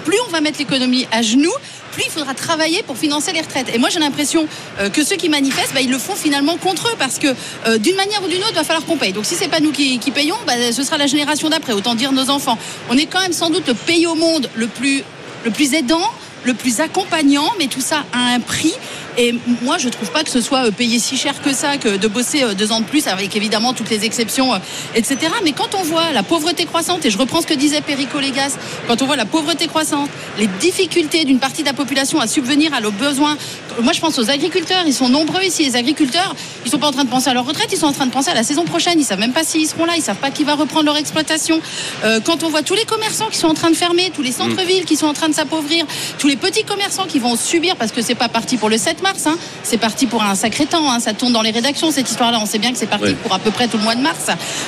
plus 0.03 0.17
on 0.27 0.31
va 0.31 0.41
mettre 0.41 0.59
l'économie 0.59 1.07
à 1.11 1.21
genoux, 1.21 1.53
plus 1.93 2.03
il 2.05 2.11
faudra 2.11 2.33
travailler 2.33 2.83
pour 2.83 2.97
financer 2.97 3.31
les 3.31 3.41
retraites. 3.41 3.67
Et 3.73 3.77
moi, 3.77 3.89
j'ai 3.89 3.99
l'impression 3.99 4.47
euh, 4.79 4.89
que 4.89 5.03
ceux 5.03 5.15
qui 5.15 5.29
manifestent, 5.29 5.73
bah, 5.73 5.81
ils 5.81 5.91
le 5.91 5.97
font 5.97 6.15
finalement 6.15 6.57
contre 6.57 6.87
eux, 6.87 6.95
parce 6.97 7.19
que 7.19 7.27
euh, 7.67 7.77
d'une 7.77 7.95
manière 7.95 8.23
ou 8.23 8.27
d'une 8.27 8.39
autre, 8.39 8.51
il 8.51 8.55
va 8.55 8.63
falloir 8.63 8.85
qu'on 8.85 8.97
paye. 8.97 9.13
Donc 9.13 9.25
si 9.25 9.35
c'est 9.35 9.47
pas 9.47 9.59
nous 9.59 9.71
qui, 9.71 9.99
payons, 10.13 10.37
bah, 10.45 10.53
ce 10.71 10.83
sera 10.83 10.97
la 10.97 11.07
génération 11.07 11.49
d'après. 11.49 11.73
Autant 11.73 11.95
dire 11.95 12.11
nos 12.11 12.29
enfants. 12.29 12.57
On 12.89 12.97
est 12.97 13.05
quand 13.05 13.21
même 13.21 13.33
sans 13.33 13.49
doute 13.49 13.67
le 13.67 13.73
pays 13.73 14.07
au 14.07 14.15
monde 14.15 14.49
le 14.55 14.67
plus, 14.67 15.03
le 15.45 15.51
plus 15.51 15.73
aidant, 15.73 16.09
le 16.43 16.53
plus 16.53 16.81
accompagnant, 16.81 17.49
mais 17.57 17.67
tout 17.67 17.81
ça 17.81 18.03
a 18.11 18.33
un 18.33 18.39
prix. 18.39 18.73
Et 19.17 19.35
moi, 19.61 19.77
je 19.77 19.89
trouve 19.89 20.11
pas 20.11 20.23
que 20.23 20.29
ce 20.29 20.41
soit 20.41 20.67
euh, 20.67 20.71
payé 20.71 20.97
si 20.97 21.17
cher 21.17 21.41
que 21.41 21.53
ça, 21.53 21.77
que 21.77 21.97
de 21.97 22.07
bosser 22.07 22.43
euh, 22.43 22.53
deux 22.53 22.71
ans 22.71 22.79
de 22.79 22.85
plus, 22.85 23.07
avec 23.07 23.35
évidemment 23.35 23.73
toutes 23.73 23.89
les 23.89 24.05
exceptions, 24.05 24.53
euh, 24.53 24.57
etc. 24.95 25.17
Mais 25.43 25.51
quand 25.51 25.75
on 25.75 25.83
voit 25.83 26.11
la 26.11 26.23
pauvreté 26.23 26.65
croissante, 26.65 27.05
et 27.05 27.11
je 27.11 27.17
reprends 27.17 27.41
ce 27.41 27.47
que 27.47 27.53
disait 27.53 27.81
Perico 27.81 28.19
Légas, 28.19 28.57
quand 28.87 29.01
on 29.01 29.05
voit 29.05 29.15
la 29.15 29.25
pauvreté 29.25 29.67
croissante, 29.67 30.09
les 30.39 30.47
difficultés 30.47 31.25
d'une 31.25 31.39
partie 31.39 31.61
de 31.61 31.67
la 31.67 31.73
population 31.73 32.19
à 32.19 32.27
subvenir 32.27 32.73
à 32.73 32.79
leurs 32.79 32.91
besoins, 32.91 33.37
moi 33.81 33.93
je 33.93 33.99
pense 33.99 34.17
aux 34.17 34.29
agriculteurs, 34.29 34.83
ils 34.87 34.93
sont 34.93 35.09
nombreux 35.09 35.43
ici, 35.43 35.63
les 35.63 35.75
agriculteurs, 35.75 36.35
ils 36.65 36.71
sont 36.71 36.79
pas 36.79 36.87
en 36.87 36.91
train 36.91 37.03
de 37.03 37.09
penser 37.09 37.29
à 37.29 37.33
leur 37.33 37.45
retraite, 37.45 37.69
ils 37.71 37.77
sont 37.77 37.87
en 37.87 37.93
train 37.93 38.07
de 38.07 38.11
penser 38.11 38.31
à 38.31 38.33
la 38.33 38.43
saison 38.43 38.63
prochaine, 38.63 38.99
ils 38.99 39.05
savent 39.05 39.19
même 39.19 39.33
pas 39.33 39.43
s'ils 39.43 39.67
seront 39.67 39.85
là, 39.85 39.93
ils 39.95 40.01
savent 40.01 40.17
pas 40.17 40.31
qui 40.31 40.43
va 40.43 40.55
reprendre 40.55 40.85
leur 40.85 40.97
exploitation. 40.97 41.61
Euh, 42.03 42.19
quand 42.19 42.43
on 42.43 42.49
voit 42.49 42.63
tous 42.63 42.75
les 42.75 42.85
commerçants 42.85 43.27
qui 43.29 43.37
sont 43.37 43.47
en 43.47 43.53
train 43.53 43.69
de 43.69 43.75
fermer, 43.75 44.11
tous 44.13 44.23
les 44.23 44.31
centres-villes 44.31 44.85
qui 44.85 44.95
sont 44.95 45.07
en 45.07 45.13
train 45.13 45.29
de 45.29 45.35
s'appauvrir, 45.35 45.85
tous 46.17 46.27
les 46.27 46.35
petits 46.35 46.63
commerçants 46.63 47.05
qui 47.05 47.19
vont 47.19 47.35
subir, 47.35 47.75
parce 47.75 47.91
que 47.91 48.01
c'est 48.01 48.15
pas 48.15 48.29
parti 48.29 48.57
pour 48.57 48.69
le 48.69 48.77
7 48.77 49.02
mars, 49.03 49.27
hein, 49.27 49.37
c'est 49.63 49.77
parti 49.77 50.07
pour 50.07 50.23
un 50.23 50.33
sacré 50.35 50.65
temps, 50.65 50.89
hein, 50.91 50.99
ça 50.99 51.13
tourne 51.13 51.31
dans 51.33 51.43
les 51.43 51.51
rédactions 51.51 51.91
cette 51.91 52.09
histoire-là, 52.09 52.39
on 52.41 52.45
sait 52.47 52.57
bien 52.57 52.71
que 52.71 52.77
c'est 52.79 52.87
parti 52.87 53.03
Ouais. 53.05 53.13
pour 53.13 53.33
à 53.33 53.39
peu 53.39 53.51
près 53.51 53.67
tout 53.67 53.77
le 53.77 53.83
mois 53.83 53.95
de 53.95 54.01
mars. 54.01 54.27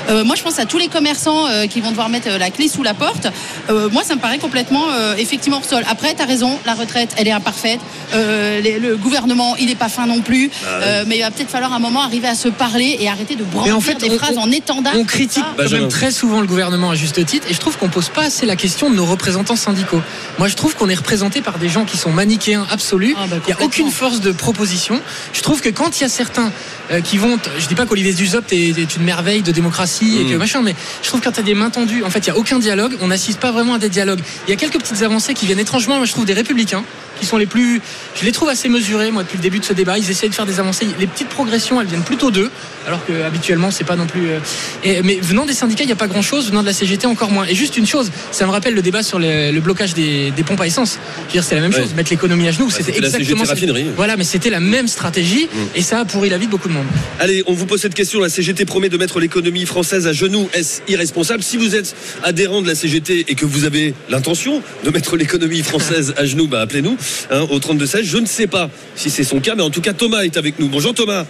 Euh, 0.09 0.23
moi 0.23 0.35
je 0.35 0.43
pense 0.43 0.59
à 0.59 0.65
tous 0.65 0.77
les 0.77 0.89
commerçants 0.89 1.47
euh, 1.47 1.65
qui 1.67 1.79
vont 1.81 1.89
devoir 1.89 2.09
mettre 2.09 2.27
euh, 2.29 2.37
la 2.37 2.51
clé 2.51 2.67
sous 2.67 2.83
la 2.83 2.93
porte. 2.93 3.27
Euh, 3.69 3.89
moi 3.89 4.03
ça 4.03 4.13
me 4.15 4.19
paraît 4.19 4.37
complètement 4.37 4.83
euh, 4.91 5.15
effectivement 5.17 5.57
hors 5.57 5.65
sol. 5.65 5.83
Après, 5.89 6.13
tu 6.13 6.21
as 6.21 6.25
raison, 6.25 6.59
la 6.65 6.73
retraite 6.75 7.11
elle 7.17 7.27
est 7.27 7.31
imparfaite, 7.31 7.79
Euh, 8.13 8.61
les- 8.61 8.77
le 8.79 8.97
gouvernement 8.97 9.55
il 9.57 9.65
n'est 9.67 9.75
pas 9.75 9.89
fin 9.89 10.05
non 10.05 10.21
plus, 10.21 10.51
Euh, 10.67 11.03
mais 11.07 11.17
il 11.17 11.21
va 11.21 11.31
peut-être 11.31 11.49
falloir 11.49 11.73
un 11.73 11.79
moment 11.79 12.01
arriver 12.03 12.27
à 12.27 12.35
se 12.35 12.49
parler 12.49 12.97
et 12.99 13.09
arrêter 13.09 13.35
de 13.35 13.43
brandir 13.43 13.75
en 13.75 13.79
fait, 13.81 13.95
des 13.95 14.11
on- 14.11 14.17
phrases 14.19 14.37
on- 14.37 14.41
en 14.43 14.51
étendard. 14.51 14.93
On 14.95 15.03
critique 15.05 15.43
ça. 15.43 15.63
quand 15.63 15.71
même 15.71 15.87
très 15.89 16.11
souvent 16.11 16.39
le 16.41 16.47
gouvernement 16.47 16.91
à 16.91 16.95
juste 16.95 17.25
titre 17.25 17.47
et 17.49 17.53
je 17.53 17.59
trouve 17.59 17.77
qu'on 17.77 17.89
pose 17.89 18.09
pas 18.09 18.23
assez 18.23 18.45
la 18.45 18.55
question 18.55 18.89
de 18.89 18.95
nos 18.95 19.05
représentants 19.05 19.55
syndicaux. 19.55 20.01
Moi 20.37 20.47
je 20.47 20.55
trouve 20.55 20.75
qu'on 20.75 20.89
est 20.89 20.95
représenté 20.95 21.41
par 21.41 21.57
des 21.57 21.69
gens 21.69 21.85
qui 21.85 21.97
sont 21.97 22.11
manichéens 22.11 22.65
absolus. 22.71 23.15
Ah, 23.17 23.25
bah, 23.29 23.37
Il 23.47 23.55
n'y 23.55 23.61
a 23.61 23.65
aucune 23.65 23.89
force 23.91 24.19
de 24.21 24.24
proposition. 24.31 25.01
Je 25.33 25.41
trouve 25.41 25.61
que 25.61 25.69
quand 25.69 25.99
il 25.99 26.03
y 26.03 26.05
a 26.05 26.09
certains 26.09 26.51
euh, 26.91 27.01
qui 27.01 27.17
vont, 27.17 27.37
je 27.57 27.67
dis 27.67 27.75
pas 27.75 27.85
qu'Olivier 27.85 28.13
Dussopt 28.13 28.51
est, 28.53 28.77
est 28.77 28.95
une 28.95 29.03
merveille 29.03 29.41
de 29.41 29.51
démocratie 29.51 30.19
et 30.19 30.25
que 30.25 30.35
Mm. 30.35 30.37
machin, 30.37 30.61
mais 30.61 30.75
je 31.01 31.07
trouve 31.07 31.19
que 31.19 31.25
quand 31.25 31.31
tu 31.33 31.39
as 31.39 31.43
des 31.43 31.53
mains 31.55 31.69
tendues, 31.69 32.03
en 32.03 32.09
fait 32.09 32.19
il 32.19 32.27
y 32.27 32.31
a 32.31 32.37
aucun 32.37 32.59
dialogue, 32.59 32.97
on 33.01 33.07
n'assiste 33.07 33.39
pas 33.39 33.51
vraiment 33.51 33.75
à 33.75 33.79
des 33.79 33.89
dialogues. 33.89 34.19
Il 34.47 34.51
y 34.51 34.53
a 34.53 34.57
quelques 34.57 34.79
petites 34.79 35.01
avancées 35.03 35.33
qui 35.33 35.45
viennent 35.45 35.59
étrangement, 35.59 35.97
moi 35.97 36.05
je 36.05 36.11
trouve 36.11 36.25
des 36.25 36.33
républicains 36.33 36.83
qui 37.19 37.25
sont 37.25 37.37
les 37.37 37.45
plus, 37.45 37.81
je 38.19 38.25
les 38.25 38.31
trouve 38.31 38.49
assez 38.49 38.69
mesurés 38.69 39.11
moi 39.11 39.23
depuis 39.23 39.37
le 39.37 39.43
début 39.43 39.59
de 39.59 39.65
ce 39.65 39.73
débat. 39.73 39.97
Ils 39.97 40.09
essayent 40.09 40.29
de 40.29 40.35
faire 40.35 40.45
des 40.45 40.59
avancées. 40.59 40.87
Les 40.99 41.07
petites 41.07 41.29
progressions 41.29 41.79
elles 41.81 41.87
viennent 41.87 42.01
plutôt 42.03 42.31
d'eux, 42.31 42.49
alors 42.87 43.05
que 43.05 43.23
habituellement 43.23 43.71
c'est 43.71 43.83
pas 43.83 43.95
non 43.95 44.05
plus. 44.07 44.27
euh, 44.29 44.39
et- 44.83 45.01
mais 45.01 45.15
venant 45.21 45.45
des 45.45 45.53
syndicats, 45.53 45.83
il 45.83 45.87
n'y 45.87 45.93
a 45.93 45.97
pas 45.97 46.07
grand 46.07 46.21
chose. 46.21 46.49
Venant 46.49 46.61
de 46.61 46.67
la 46.67 46.73
CGT, 46.73 47.07
encore 47.07 47.31
moins. 47.31 47.45
Et 47.45 47.55
juste 47.55 47.77
une 47.77 47.87
chose, 47.87 48.11
ça 48.31 48.45
me 48.45 48.51
rappelle 48.51 48.73
le 48.73 48.81
débat 48.81 49.03
sur 49.03 49.19
le, 49.19 49.51
le 49.51 49.59
blocage 49.61 49.93
des, 49.93 50.31
des 50.31 50.43
pompes 50.43 50.61
à 50.61 50.67
essence. 50.67 50.99
Je 51.17 51.23
veux 51.25 51.31
dire, 51.33 51.43
c'est 51.43 51.55
la 51.55 51.61
même 51.61 51.73
Ouais. 51.73 51.81
chose. 51.81 51.93
Mettre 51.95 52.11
l'économie 52.11 52.47
à 52.47 52.51
genoux, 52.51 52.67
Bah, 52.67 52.71
c'était 52.77 52.91
c'était 52.93 53.01
la 53.01 53.07
exactement. 53.07 53.45
CGT 53.45 53.49
raffinerie. 53.49 53.85
Voilà, 53.95 54.17
mais 54.17 54.23
c'était 54.23 54.49
la 54.49 54.59
même 54.59 54.87
stratégie 54.87 55.45
Mm. 55.51 55.57
et 55.75 55.81
ça 55.81 55.99
a 55.99 56.05
pourri 56.05 56.29
la 56.29 56.37
vie 56.37 56.45
de 56.47 56.51
beaucoup 56.51 56.67
de 56.67 56.73
monde. 56.73 56.85
Allez, 57.19 57.43
on 57.47 57.53
vous 57.53 57.65
pose 57.65 57.81
cette 57.81 57.93
question. 57.93 58.19
La 58.19 58.29
CGT 58.29 58.65
promet 58.65 58.89
de 58.89 58.97
mettre 58.97 59.19
l'économie 59.19 59.65
française 59.65 60.07
à 60.07 60.13
genoux. 60.13 60.49
Est-ce 60.53 60.81
irresponsable? 60.87 61.43
Si 61.43 61.57
vous 61.57 61.75
êtes 61.75 61.95
adhérent 62.23 62.61
de 62.61 62.67
la 62.67 62.75
CGT 62.75 63.25
et 63.27 63.35
que 63.35 63.45
vous 63.45 63.63
avez 63.65 63.93
l'intention 64.09 64.61
de 64.83 64.89
mettre 64.89 65.15
l'économie 65.17 65.61
française 65.63 66.13
à 66.17 66.25
genoux, 66.25 66.47
bah 66.47 66.61
appelez-nous 66.61 66.97
hein, 67.31 67.45
au 67.49 67.59
32-16. 67.59 68.03
Je 68.03 68.17
ne 68.17 68.25
sais 68.25 68.47
pas 68.47 68.69
si 68.95 69.09
c'est 69.09 69.23
son 69.23 69.39
cas, 69.39 69.55
mais 69.55 69.63
en 69.63 69.69
tout 69.69 69.81
cas, 69.81 69.93
Thomas 69.93 70.23
est 70.23 70.37
avec 70.37 70.59
nous. 70.59 70.67
Bonjour 70.67 70.93
Thomas. 70.93 71.25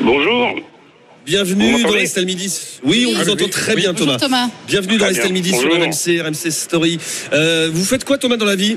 Bonjour. 0.00 0.54
Vous 0.54 0.62
Bienvenue 1.26 1.82
dans 1.82 1.94
Estelle 1.96 2.24
Midi. 2.24 2.50
Oui, 2.82 3.04
on 3.06 3.10
Oui. 3.10 3.14
vous 3.24 3.30
entend 3.30 3.48
très 3.48 3.74
Oui. 3.74 3.82
bien, 3.82 3.92
Bonjour 3.92 4.06
Thomas. 4.06 4.18
Thomas. 4.18 4.48
Bienvenue 4.66 4.96
dans 4.96 5.06
Estelle 5.08 5.24
bien. 5.24 5.32
Midi 5.34 5.50
sur. 5.50 5.70
RMC, 5.70 6.22
RMC 6.22 6.50
Story. 6.50 6.98
Euh, 7.34 7.68
vous 7.72 7.84
faites 7.84 8.04
quoi, 8.04 8.16
Thomas, 8.16 8.36
dans 8.38 8.46
la 8.46 8.56
vie? 8.56 8.76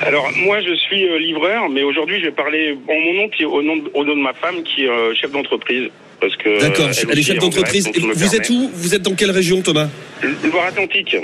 Alors 0.00 0.28
moi 0.44 0.60
je 0.60 0.74
suis 0.74 1.06
euh, 1.08 1.18
livreur, 1.18 1.68
mais 1.68 1.82
aujourd'hui 1.84 2.18
je 2.20 2.24
vais 2.26 2.32
parler 2.32 2.76
en 2.88 2.94
mon 2.94 3.22
nom 3.22 3.28
puis 3.28 3.44
au 3.44 3.62
nom 3.62 3.76
de, 3.76 3.90
au 3.94 4.04
nom 4.04 4.16
de 4.16 4.22
ma 4.22 4.32
femme 4.32 4.62
qui 4.64 4.84
est 4.84 4.88
euh, 4.88 5.14
chef 5.14 5.30
d'entreprise. 5.30 5.88
Parce 6.20 6.34
que 6.36 6.58
D'accord, 6.60 6.88
elle 7.10 7.18
est 7.18 7.22
chef 7.22 7.38
en 7.38 7.42
d'entreprise. 7.42 7.84
grève, 7.92 8.10
Vous 8.14 8.34
êtes 8.34 8.48
où? 8.50 8.70
Vous 8.74 8.94
êtes 8.94 9.02
dans 9.02 9.14
quelle 9.14 9.30
région, 9.30 9.60
Thomas? 9.60 9.88
Le 10.22 10.34
Loire-Atlantique, 10.50 11.14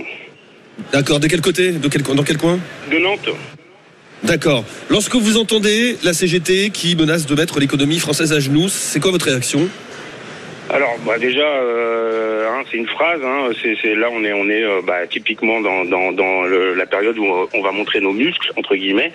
D'accord, 0.92 1.20
de 1.20 1.26
quel 1.26 1.40
côté? 1.40 1.72
De 1.72 1.88
quel, 1.88 2.02
Dans 2.02 2.22
quel 2.22 2.36
coin? 2.38 2.58
De 2.90 2.98
Nantes. 2.98 3.28
D'accord. 4.22 4.64
Lorsque 4.90 5.14
vous 5.14 5.38
entendez 5.38 5.96
la 6.04 6.12
CGT 6.12 6.70
qui 6.70 6.94
menace 6.94 7.26
de 7.26 7.34
mettre 7.34 7.58
l'économie 7.58 7.98
française 7.98 8.32
à 8.32 8.40
genoux, 8.40 8.68
c'est 8.68 9.00
quoi 9.00 9.10
votre 9.10 9.26
réaction? 9.26 9.68
Alors 10.72 10.96
bah 11.04 11.18
déjà 11.18 11.42
euh, 11.42 12.48
hein, 12.48 12.62
c'est 12.70 12.76
une 12.76 12.86
phrase. 12.86 13.20
Hein, 13.24 13.50
c'est, 13.60 13.94
là 13.96 14.08
on 14.12 14.22
est 14.22 14.32
on 14.32 14.48
est 14.48 14.62
euh, 14.62 14.80
bah, 14.86 15.06
typiquement 15.08 15.60
dans 15.60 15.82
la 16.76 16.86
période 16.86 17.18
où 17.18 17.26
euh, 17.26 17.46
on 17.54 17.62
va 17.62 17.72
montrer 17.72 18.00
nos 18.00 18.12
muscles 18.12 18.52
entre 18.56 18.76
guillemets. 18.76 19.12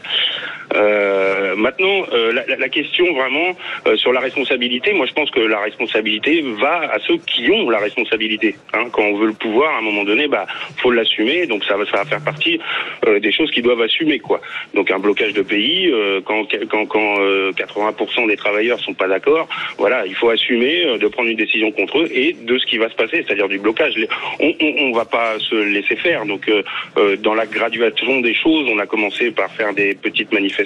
Euh, 0.76 1.56
maintenant 1.56 2.06
euh, 2.14 2.34
la, 2.34 2.46
la- 2.58 2.70
question 2.70 3.06
vraiment 3.14 3.56
euh, 3.88 3.96
sur 3.98 4.12
la 4.12 4.20
responsabilité. 4.20 4.92
Moi 4.94 5.06
je 5.06 5.14
pense 5.14 5.32
que 5.32 5.40
la 5.40 5.60
responsabilité 5.60 6.42
va 6.60 6.92
à 6.92 7.00
ceux 7.00 7.18
qui 7.18 7.50
ont 7.52 7.70
la 7.70 7.80
responsabilité. 7.80 8.56
Hein, 8.74 8.86
quand 8.92 9.04
on 9.04 9.16
veut 9.18 9.28
le 9.28 9.34
pouvoir 9.34 9.76
à 9.76 9.78
un 9.78 9.82
moment 9.82 10.04
donné, 10.04 10.28
bah 10.28 10.46
faut 10.78 10.92
l'assumer. 10.92 11.46
Donc 11.48 11.64
ça 11.64 11.78
va 11.78 11.86
ça 11.86 11.98
va 11.98 12.06
faire 12.06 12.24
partie 12.24 12.60
euh, 13.08 13.20
des 13.20 13.32
choses 13.32 13.52
qui 13.52 13.62
doivent 13.62 13.82
assumer 13.82 14.20
quoi. 14.20 14.42
Donc 14.74 14.92
un 14.92 15.00
blocage 15.00 15.34
de 15.34 15.42
pays 15.44 15.90
euh, 15.92 16.20
quand 16.26 16.46
quand 16.70 16.86
quand 16.88 17.20
euh, 17.22 17.52
80% 17.54 18.28
des 18.28 18.36
travailleurs 18.36 18.80
sont 18.80 18.94
pas 18.94 19.08
d'accord. 19.08 19.48
Voilà 19.78 20.06
il 20.06 20.16
faut 20.16 20.30
assumer 20.30 20.86
euh, 20.86 20.98
de 20.98 21.08
prendre 21.08 21.30
une 21.30 21.38
décision 21.38 21.72
contre 21.72 22.00
eux 22.00 22.10
et 22.12 22.34
de 22.34 22.58
ce 22.58 22.66
qui 22.66 22.78
va 22.78 22.90
se 22.90 22.96
passer, 22.96 23.24
c'est-à-dire 23.26 23.48
du 23.48 23.60
blocage. 23.60 23.94
On, 24.40 24.54
on, 24.60 24.74
on 24.88 24.92
va 24.92 25.06
pas 25.06 25.40
se 25.40 25.56
laisser 25.56 25.96
faire. 25.96 26.26
Donc, 26.26 26.48
euh, 26.50 26.64
euh, 26.98 27.16
dans 27.18 27.34
la 27.34 27.46
graduation 27.46 28.20
des 28.22 28.34
choses, 28.34 28.68
on 28.70 28.80
a 28.80 28.86
commencé 28.86 29.32
par 29.32 29.52
faire 29.52 29.74
des 29.74 29.94
petites 29.94 30.32
manifestations. 30.34 30.65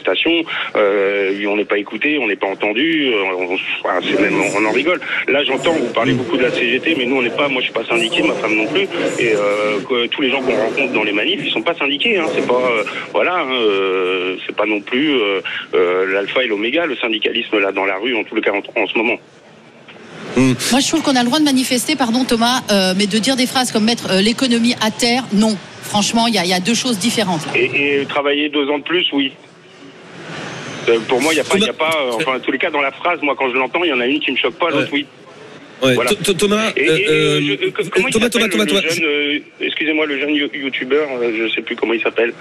Euh, 0.75 1.45
on 1.47 1.55
n'est 1.57 1.65
pas 1.65 1.77
écouté, 1.77 2.17
on 2.19 2.27
n'est 2.27 2.35
pas 2.35 2.47
entendu. 2.47 3.11
euh, 3.13 3.23
on, 3.37 4.21
même, 4.21 4.65
en 4.67 4.71
rigole. 4.71 4.99
Là, 5.27 5.43
j'entends 5.43 5.73
vous 5.73 5.93
parlez 5.93 6.13
beaucoup 6.13 6.37
de 6.37 6.43
la 6.43 6.51
CGT, 6.51 6.95
mais 6.97 7.05
nous, 7.05 7.17
on 7.17 7.21
n'est 7.21 7.29
pas. 7.29 7.47
Moi, 7.47 7.61
je 7.61 7.65
suis 7.65 7.73
pas 7.73 7.85
syndiqué, 7.85 8.21
ma 8.23 8.33
femme 8.35 8.55
non 8.55 8.67
plus. 8.67 8.83
Et 9.19 9.33
euh, 9.35 9.79
que 9.87 10.07
tous 10.07 10.21
les 10.21 10.29
gens 10.29 10.41
qu'on 10.41 10.55
rencontre 10.55 10.93
dans 10.93 11.03
les 11.03 11.11
manifs, 11.13 11.41
ils 11.45 11.51
sont 11.51 11.61
pas 11.61 11.75
syndiqués. 11.75 12.17
Hein, 12.17 12.25
c'est 12.35 12.45
pas, 12.47 12.53
euh, 12.53 12.83
voilà, 13.13 13.39
hein, 13.39 13.51
euh, 13.53 14.35
c'est 14.45 14.55
pas 14.55 14.65
non 14.65 14.81
plus 14.81 15.11
euh, 15.15 15.41
euh, 15.73 16.13
l'alpha 16.13 16.43
et 16.43 16.47
l'oméga, 16.47 16.85
le 16.85 16.95
syndicalisme 16.97 17.57
là 17.59 17.71
dans 17.71 17.85
la 17.85 17.97
rue, 17.97 18.15
en 18.15 18.23
tout 18.23 18.35
cas 18.41 18.51
en, 18.51 18.81
en 18.81 18.87
ce 18.87 18.97
moment. 18.97 19.15
Moi, 20.37 20.79
je 20.79 20.87
trouve 20.87 21.01
qu'on 21.01 21.15
a 21.15 21.21
le 21.21 21.25
droit 21.25 21.39
de 21.39 21.43
manifester, 21.43 21.95
pardon 21.95 22.23
Thomas, 22.23 22.61
euh, 22.71 22.93
mais 22.97 23.07
de 23.07 23.17
dire 23.17 23.35
des 23.35 23.47
phrases 23.47 23.71
comme 23.71 23.83
mettre 23.83 24.09
euh, 24.11 24.21
l'économie 24.21 24.75
à 24.81 24.89
terre, 24.91 25.23
non. 25.33 25.57
Franchement, 25.81 26.27
il 26.27 26.35
y, 26.35 26.37
a- 26.37 26.45
il 26.45 26.49
y 26.49 26.53
a 26.53 26.59
deux 26.59 26.75
choses 26.75 26.97
différentes. 26.99 27.45
là. 27.47 27.51
Et, 27.59 28.01
et 28.01 28.05
travailler 28.05 28.47
deux 28.49 28.69
ans 28.69 28.77
de 28.77 28.83
plus, 28.83 29.05
oui. 29.11 29.33
Euh, 30.89 30.99
Pour 31.07 31.21
moi, 31.21 31.33
il 31.33 31.35
n'y 31.35 31.41
a 31.41 31.43
pas, 31.43 31.57
y 31.57 31.69
a 31.69 31.73
pas 31.73 31.91
euh, 32.05 32.11
enfin, 32.13 32.35
en 32.35 32.39
tous 32.39 32.51
les 32.51 32.57
cas, 32.57 32.69
dans 32.71 32.81
la 32.81 32.91
phrase, 32.91 33.19
moi, 33.21 33.35
quand 33.37 33.49
je 33.49 33.55
l'entends, 33.57 33.83
il 33.83 33.89
y 33.89 33.93
en 33.93 33.99
a 33.99 34.07
une 34.07 34.19
qui 34.19 34.31
me 34.31 34.37
choque 34.37 34.55
pas, 34.55 34.69
l'autre, 34.69 34.89
oui. 34.91 35.05
Ouais, 35.81 35.93
Voilà. 35.95 36.09
Th- 36.11 36.35
Thomas, 36.37 36.71
Et, 36.75 36.83
et, 36.83 37.07
euh, 37.07 37.39
je- 37.41 37.89
comment 37.89 38.07
il 38.07 38.13
Thomas, 38.13 38.29
Thomas, 38.29 38.47
Thomas, 38.49 38.81
euh, 39.01 39.39
excusez-moi, 39.61 40.05
le 40.07 40.19
jeune 40.19 40.35
you- 40.35 40.49
youtubeur, 40.53 41.07
je 41.21 41.47
sais 41.53 41.61
plus 41.61 41.75
comment 41.77 41.93
il 41.93 42.01
s'appelle, 42.01 42.33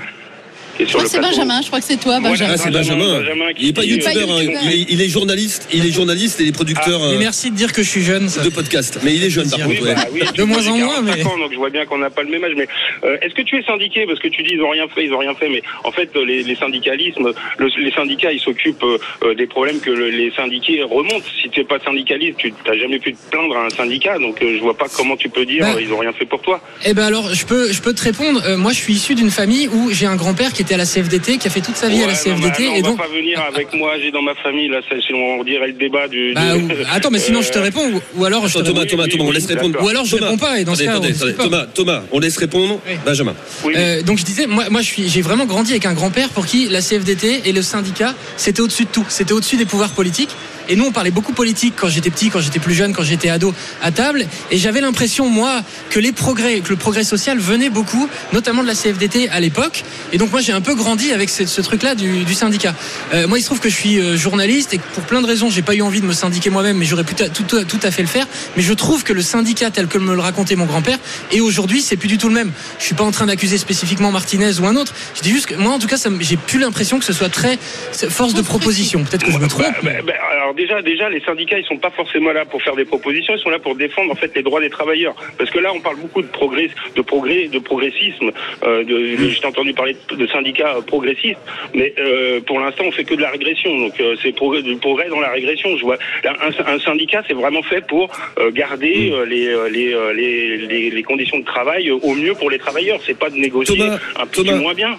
qui 0.78 0.82
est 0.84 0.86
Je 0.86 0.90
sur 0.90 0.98
crois 1.00 1.02
le 1.02 1.08
que 1.08 1.14
c'est. 1.14 1.20
Benjamin, 1.20 1.60
je 1.60 1.66
crois 1.66 1.80
que 1.80 1.84
c'est 1.84 1.96
toi. 2.00 2.20
Benjamin. 2.20 2.52
Ah, 2.54 2.56
c'est 2.56 2.70
Benjamin, 2.70 3.04
Benjamin. 3.04 3.18
Benjamin 3.20 3.52
qui 3.52 3.62
il 3.64 3.68
est 3.68 3.72
pas 3.74 3.84
youtubeur, 3.84 4.12
Il 4.14 4.18
est 4.22 4.26
pas 4.26 4.32
hein. 4.32 4.42
youtubeur. 4.42 4.62
il, 4.64 4.72
est, 4.80 4.86
il 4.88 5.02
est 5.02 5.08
journaliste. 5.08 5.68
Il 5.72 5.86
est 5.86 5.90
journaliste 5.92 6.40
et 6.40 6.44
il 6.44 6.48
est 6.48 6.52
producteur 6.52 7.00
Mais 7.00 7.14
euh, 7.16 7.18
merci 7.18 7.50
de 7.50 7.56
dire 7.56 7.72
que 7.72 7.82
je 7.82 7.88
suis 7.88 8.02
jeune. 8.02 8.28
ça. 8.28 8.42
de 8.42 8.48
podcast. 8.48 8.98
Mais 9.02 9.14
il 9.14 9.22
est 9.24 9.30
jeune 9.30 9.50
par 9.50 9.58
Oui, 9.68 9.76
contre. 9.76 9.88
Oui, 9.88 9.94
bah 9.94 10.04
oui, 10.12 10.20
De 10.36 10.42
moins 10.44 10.66
en 10.68 10.76
moins, 10.78 10.94
45 11.02 11.16
mais- 11.16 11.24
ans, 11.26 11.38
donc 11.38 11.52
je 11.52 11.56
vois 11.58 11.70
bien 11.70 11.84
qu'on 11.84 11.98
n'a 11.98 12.10
pas 12.10 12.22
le 12.22 12.30
même 12.30 12.44
âge. 12.44 12.52
Mais 12.56 12.68
euh, 13.04 13.16
est-ce 13.22 13.34
que 13.34 13.42
tu 13.42 13.58
es 13.58 13.62
syndiqué? 13.64 14.06
Parce 14.06 14.18
que 14.20 14.28
tu 14.28 14.42
dis 14.42 14.50
ils 14.54 14.62
ont 14.62 14.70
rien 14.70 14.86
fait, 14.88 15.04
ils 15.04 15.12
ont 15.12 15.18
rien 15.18 15.34
fait. 15.34 15.48
Mais 15.48 15.62
en 15.84 15.92
fait, 15.92 16.08
euh, 16.16 16.24
les, 16.24 16.42
les 16.42 16.56
syndicalismes, 16.56 17.32
le- 17.58 17.68
les 17.82 17.90
syndicats, 17.92 18.32
ils 18.32 18.40
s'occupent 18.40 18.84
euh, 19.22 19.34
des 19.34 19.46
problèmes 19.46 19.80
que 19.80 19.90
le- 19.90 20.10
les 20.10 20.30
syndiqués 20.32 20.82
remontent. 20.82 21.24
Si 21.42 21.48
tu 21.50 21.60
n'es 21.60 21.66
pas 21.66 21.78
syndicaliste, 21.80 22.36
tu 22.38 22.52
n'as 22.66 22.76
jamais 22.78 22.98
pu 22.98 23.12
te 23.14 23.30
plaindre 23.30 23.56
à 23.56 23.66
un 23.66 23.70
syndicat. 23.70 24.18
Donc 24.18 24.40
euh, 24.42 24.56
je 24.56 24.62
vois 24.62 24.76
pas 24.76 24.86
comment 24.94 25.16
tu 25.16 25.28
peux 25.28 25.44
dire 25.44 25.62
Bah. 25.64 25.80
ils 25.80 25.92
ont 25.92 25.98
rien 25.98 26.12
fait 26.12 26.24
pour 26.26 26.40
toi. 26.42 26.60
Eh 26.84 26.94
ben 26.94 27.04
alors, 27.04 27.34
je 27.34 27.44
peux, 27.46 27.72
je 27.72 27.80
peux 27.82 27.92
te 27.94 28.02
répondre. 28.02 28.40
Euh, 28.46 28.56
moi, 28.56 28.72
je 28.72 28.78
suis 28.78 28.94
issu 28.94 29.14
d'une 29.14 29.30
famille 29.30 29.68
où 29.68 29.90
j'ai 29.90 30.06
un 30.06 30.16
grand-père 30.16 30.52
qui 30.52 30.62
était 30.62 30.67
était 30.68 30.74
à 30.74 30.78
la 30.78 30.84
CFDT, 30.84 31.38
qui 31.38 31.46
a 31.48 31.50
fait 31.50 31.60
toute 31.62 31.76
sa 31.76 31.88
vie 31.88 32.02
à 32.02 32.06
la 32.06 32.12
non, 32.12 32.18
CFDT. 32.18 32.62
mais 32.70 32.78
et 32.78 32.82
on 32.82 32.88
donc, 32.88 32.98
va 32.98 33.04
pas 33.04 33.08
venir 33.10 33.40
avec 33.40 33.72
moi, 33.72 33.92
j'ai 34.02 34.10
dans 34.10 34.20
ma 34.22 34.34
famille, 34.34 34.68
là, 34.68 34.80
on 35.14 35.42
dirait 35.44 35.68
le 35.68 35.72
débat 35.72 36.08
du. 36.08 36.32
Bah, 36.34 36.54
du- 36.56 36.64
ou- 36.64 36.68
attends, 36.92 37.10
mais 37.10 37.18
sinon 37.18 37.40
je 37.40 37.50
te 37.50 37.58
Euh, 37.58 37.62
réponds, 37.62 37.90
ou, 37.90 38.00
ou 38.16 38.24
alors 38.26 38.46
je 38.46 38.58
te 38.58 38.64
Thomas, 38.64 38.80
réponds. 38.80 38.90
Thomas, 38.90 39.04
oui, 39.04 39.10
Thomas, 39.10 39.24
on 39.24 39.30
laisse 39.32 39.46
répondre. 39.46 39.78
Ou 39.82 39.88
alors 39.88 40.04
je 40.04 40.16
Thomas, 40.16 40.26
réponds 40.30 40.38
pas, 40.38 40.60
et 40.60 40.64
dans 40.64 40.74
ce 40.74 40.82
attendez, 40.82 40.86
cas, 40.86 40.92
on 40.92 40.96
attendez, 40.98 41.12
discute 41.12 41.30
attendez, 41.40 41.50
pas. 41.50 41.66
Thomas, 41.74 41.96
Thomas, 41.96 42.02
on 42.12 42.18
laisse 42.20 42.36
répondre. 42.36 42.80
Oui. 42.86 42.94
Benjamin. 43.04 43.34
oui, 43.64 43.72
Euh, 43.76 44.02
donc 44.02 44.18
je 44.18 44.24
disais, 44.24 44.46
moi, 44.46 44.66
moi 44.70 44.82
je 44.82 44.86
suis, 44.86 45.08
j'ai 45.08 45.22
vraiment 45.22 45.46
grandi 45.46 45.70
avec 45.72 45.86
un 45.86 45.94
grand-père 45.94 46.28
pour 46.30 46.44
qui 46.46 46.68
la 46.68 46.82
CFDT 46.82 47.42
et 47.46 47.52
le 47.52 47.62
syndicat, 47.62 48.14
c'était 48.36 48.60
au-dessus 48.60 48.84
de 48.84 48.90
tout, 48.90 49.06
c'était 49.08 49.32
au-dessus 49.32 49.56
des 49.56 49.64
pouvoirs 49.66 49.90
politiques. 49.92 50.30
Et 50.68 50.76
nous, 50.76 50.84
on 50.84 50.92
parlait 50.92 51.10
beaucoup 51.10 51.32
politique 51.32 51.74
quand 51.76 51.88
j'étais 51.88 52.10
petit, 52.10 52.30
quand 52.30 52.40
j'étais 52.40 52.58
plus 52.58 52.74
jeune, 52.74 52.92
quand 52.92 53.02
j'étais 53.02 53.28
ado 53.28 53.54
à 53.82 53.90
table. 53.90 54.26
Et 54.50 54.58
j'avais 54.58 54.80
l'impression, 54.80 55.28
moi, 55.28 55.62
que 55.90 55.98
les 55.98 56.12
progrès, 56.12 56.60
que 56.60 56.70
le 56.70 56.76
progrès 56.76 57.04
social 57.04 57.38
venait 57.38 57.70
beaucoup, 57.70 58.08
notamment 58.32 58.62
de 58.62 58.68
la 58.68 58.74
CFDT 58.74 59.28
à 59.30 59.40
l'époque. 59.40 59.84
Et 60.12 60.18
donc 60.18 60.30
moi, 60.30 60.40
j'ai 60.40 60.52
un 60.52 60.60
peu 60.60 60.74
grandi 60.74 61.12
avec 61.12 61.30
ce, 61.30 61.46
ce 61.46 61.60
truc-là 61.60 61.94
du, 61.94 62.24
du 62.24 62.34
syndicat. 62.34 62.74
Euh, 63.14 63.26
moi, 63.26 63.38
il 63.38 63.42
se 63.42 63.46
trouve 63.46 63.60
que 63.60 63.68
je 63.68 63.74
suis 63.74 63.98
euh, 63.98 64.16
journaliste 64.16 64.74
et 64.74 64.78
que 64.78 64.82
pour 64.94 65.04
plein 65.04 65.22
de 65.22 65.26
raisons, 65.26 65.50
j'ai 65.50 65.62
pas 65.62 65.74
eu 65.74 65.82
envie 65.82 66.00
de 66.00 66.06
me 66.06 66.12
syndiquer 66.12 66.50
moi-même, 66.50 66.76
mais 66.76 66.84
j'aurais 66.84 67.04
pu 67.04 67.14
tout, 67.14 67.42
tout, 67.44 67.64
tout 67.64 67.80
à 67.82 67.90
fait 67.90 68.02
le 68.02 68.08
faire. 68.08 68.26
Mais 68.56 68.62
je 68.62 68.72
trouve 68.72 69.04
que 69.04 69.12
le 69.12 69.22
syndicat 69.22 69.70
tel 69.70 69.86
que 69.86 69.98
me 69.98 70.14
le 70.14 70.20
racontait 70.20 70.56
mon 70.56 70.66
grand-père, 70.66 70.98
et 71.32 71.40
aujourd'hui, 71.40 71.80
c'est 71.82 71.96
plus 71.96 72.08
du 72.08 72.18
tout 72.18 72.28
le 72.28 72.34
même. 72.34 72.52
Je 72.78 72.84
suis 72.84 72.94
pas 72.94 73.04
en 73.04 73.10
train 73.10 73.26
d'accuser 73.26 73.58
spécifiquement 73.58 74.10
Martinez 74.10 74.60
ou 74.60 74.66
un 74.66 74.76
autre. 74.76 74.94
Je 75.14 75.22
dis 75.22 75.30
juste 75.30 75.46
que 75.46 75.54
moi, 75.54 75.72
en 75.72 75.78
tout 75.78 75.88
cas, 75.88 75.96
j'ai 76.20 76.36
plus 76.36 76.58
l'impression 76.58 76.98
que 76.98 77.04
ce 77.04 77.12
soit 77.12 77.28
très 77.28 77.58
force 77.92 78.34
de 78.34 78.42
proposition. 78.42 79.04
Peut-être 79.04 79.24
que 79.24 79.32
je 79.32 79.38
me 79.38 79.48
trompe. 79.48 79.66
Bah, 79.82 79.90
bah, 79.90 80.02
bah, 80.06 80.12
alors 80.32 80.54
déjà, 80.58 80.82
déjà, 80.82 81.08
les 81.08 81.20
syndicats, 81.20 81.58
ils 81.58 81.64
sont 81.64 81.78
pas 81.78 81.90
forcément 81.90 82.32
là 82.32 82.44
pour 82.44 82.60
faire 82.62 82.76
des 82.76 82.84
propositions, 82.84 83.34
ils 83.34 83.40
sont 83.40 83.48
là 83.48 83.58
pour 83.60 83.74
défendre 83.76 84.12
en 84.12 84.16
fait 84.16 84.34
les 84.36 84.42
droits 84.42 84.60
des 84.60 84.68
travailleurs. 84.68 85.14
Parce 85.38 85.50
que 85.50 85.58
là, 85.58 85.72
on 85.72 85.80
parle 85.80 85.96
beaucoup 85.96 86.20
de 86.20 86.26
progrès, 86.26 86.68
de 86.96 87.02
progrès, 87.02 87.46
de 87.48 87.58
progressisme. 87.58 88.30
Euh, 88.64 88.84
de, 88.84 89.16
J'ai 89.16 89.46
entendu 89.46 89.72
parler 89.72 89.96
de, 90.10 90.16
de 90.16 90.26
syndicats 90.26 90.74
euh, 90.76 90.82
progressistes, 90.82 91.40
mais 91.74 91.94
euh, 91.98 92.40
pour 92.40 92.58
l'instant, 92.60 92.84
on 92.86 92.92
fait 92.92 93.04
que 93.04 93.14
de 93.14 93.22
la 93.22 93.30
régression. 93.30 93.70
Donc 93.78 93.98
euh, 94.00 94.16
c'est 94.20 94.32
progrès, 94.32 94.62
du 94.62 94.76
progrès 94.76 95.08
dans 95.08 95.20
la 95.20 95.30
régression. 95.30 95.76
Je 95.76 95.84
vois 95.84 95.98
un, 96.24 96.74
un 96.74 96.78
syndicat, 96.80 97.22
c'est 97.26 97.34
vraiment 97.34 97.62
fait 97.62 97.86
pour 97.86 98.10
euh, 98.38 98.50
garder 98.50 99.12
euh, 99.12 99.24
les, 99.24 99.46
les, 99.70 99.94
euh, 99.94 100.12
les, 100.12 100.90
les, 100.90 101.02
conditions 101.02 101.38
de 101.38 101.44
travail 101.44 101.90
au 101.90 102.14
mieux 102.14 102.34
pour 102.34 102.50
les 102.50 102.58
travailleurs. 102.58 102.98
C'est 103.06 103.18
pas 103.18 103.30
de 103.30 103.36
négocier 103.36 103.78
Thomas, 103.78 103.98
un 104.16 104.26
peu 104.26 104.42
Thomas. 104.42 104.56
moins 104.58 104.74
bien. 104.74 104.98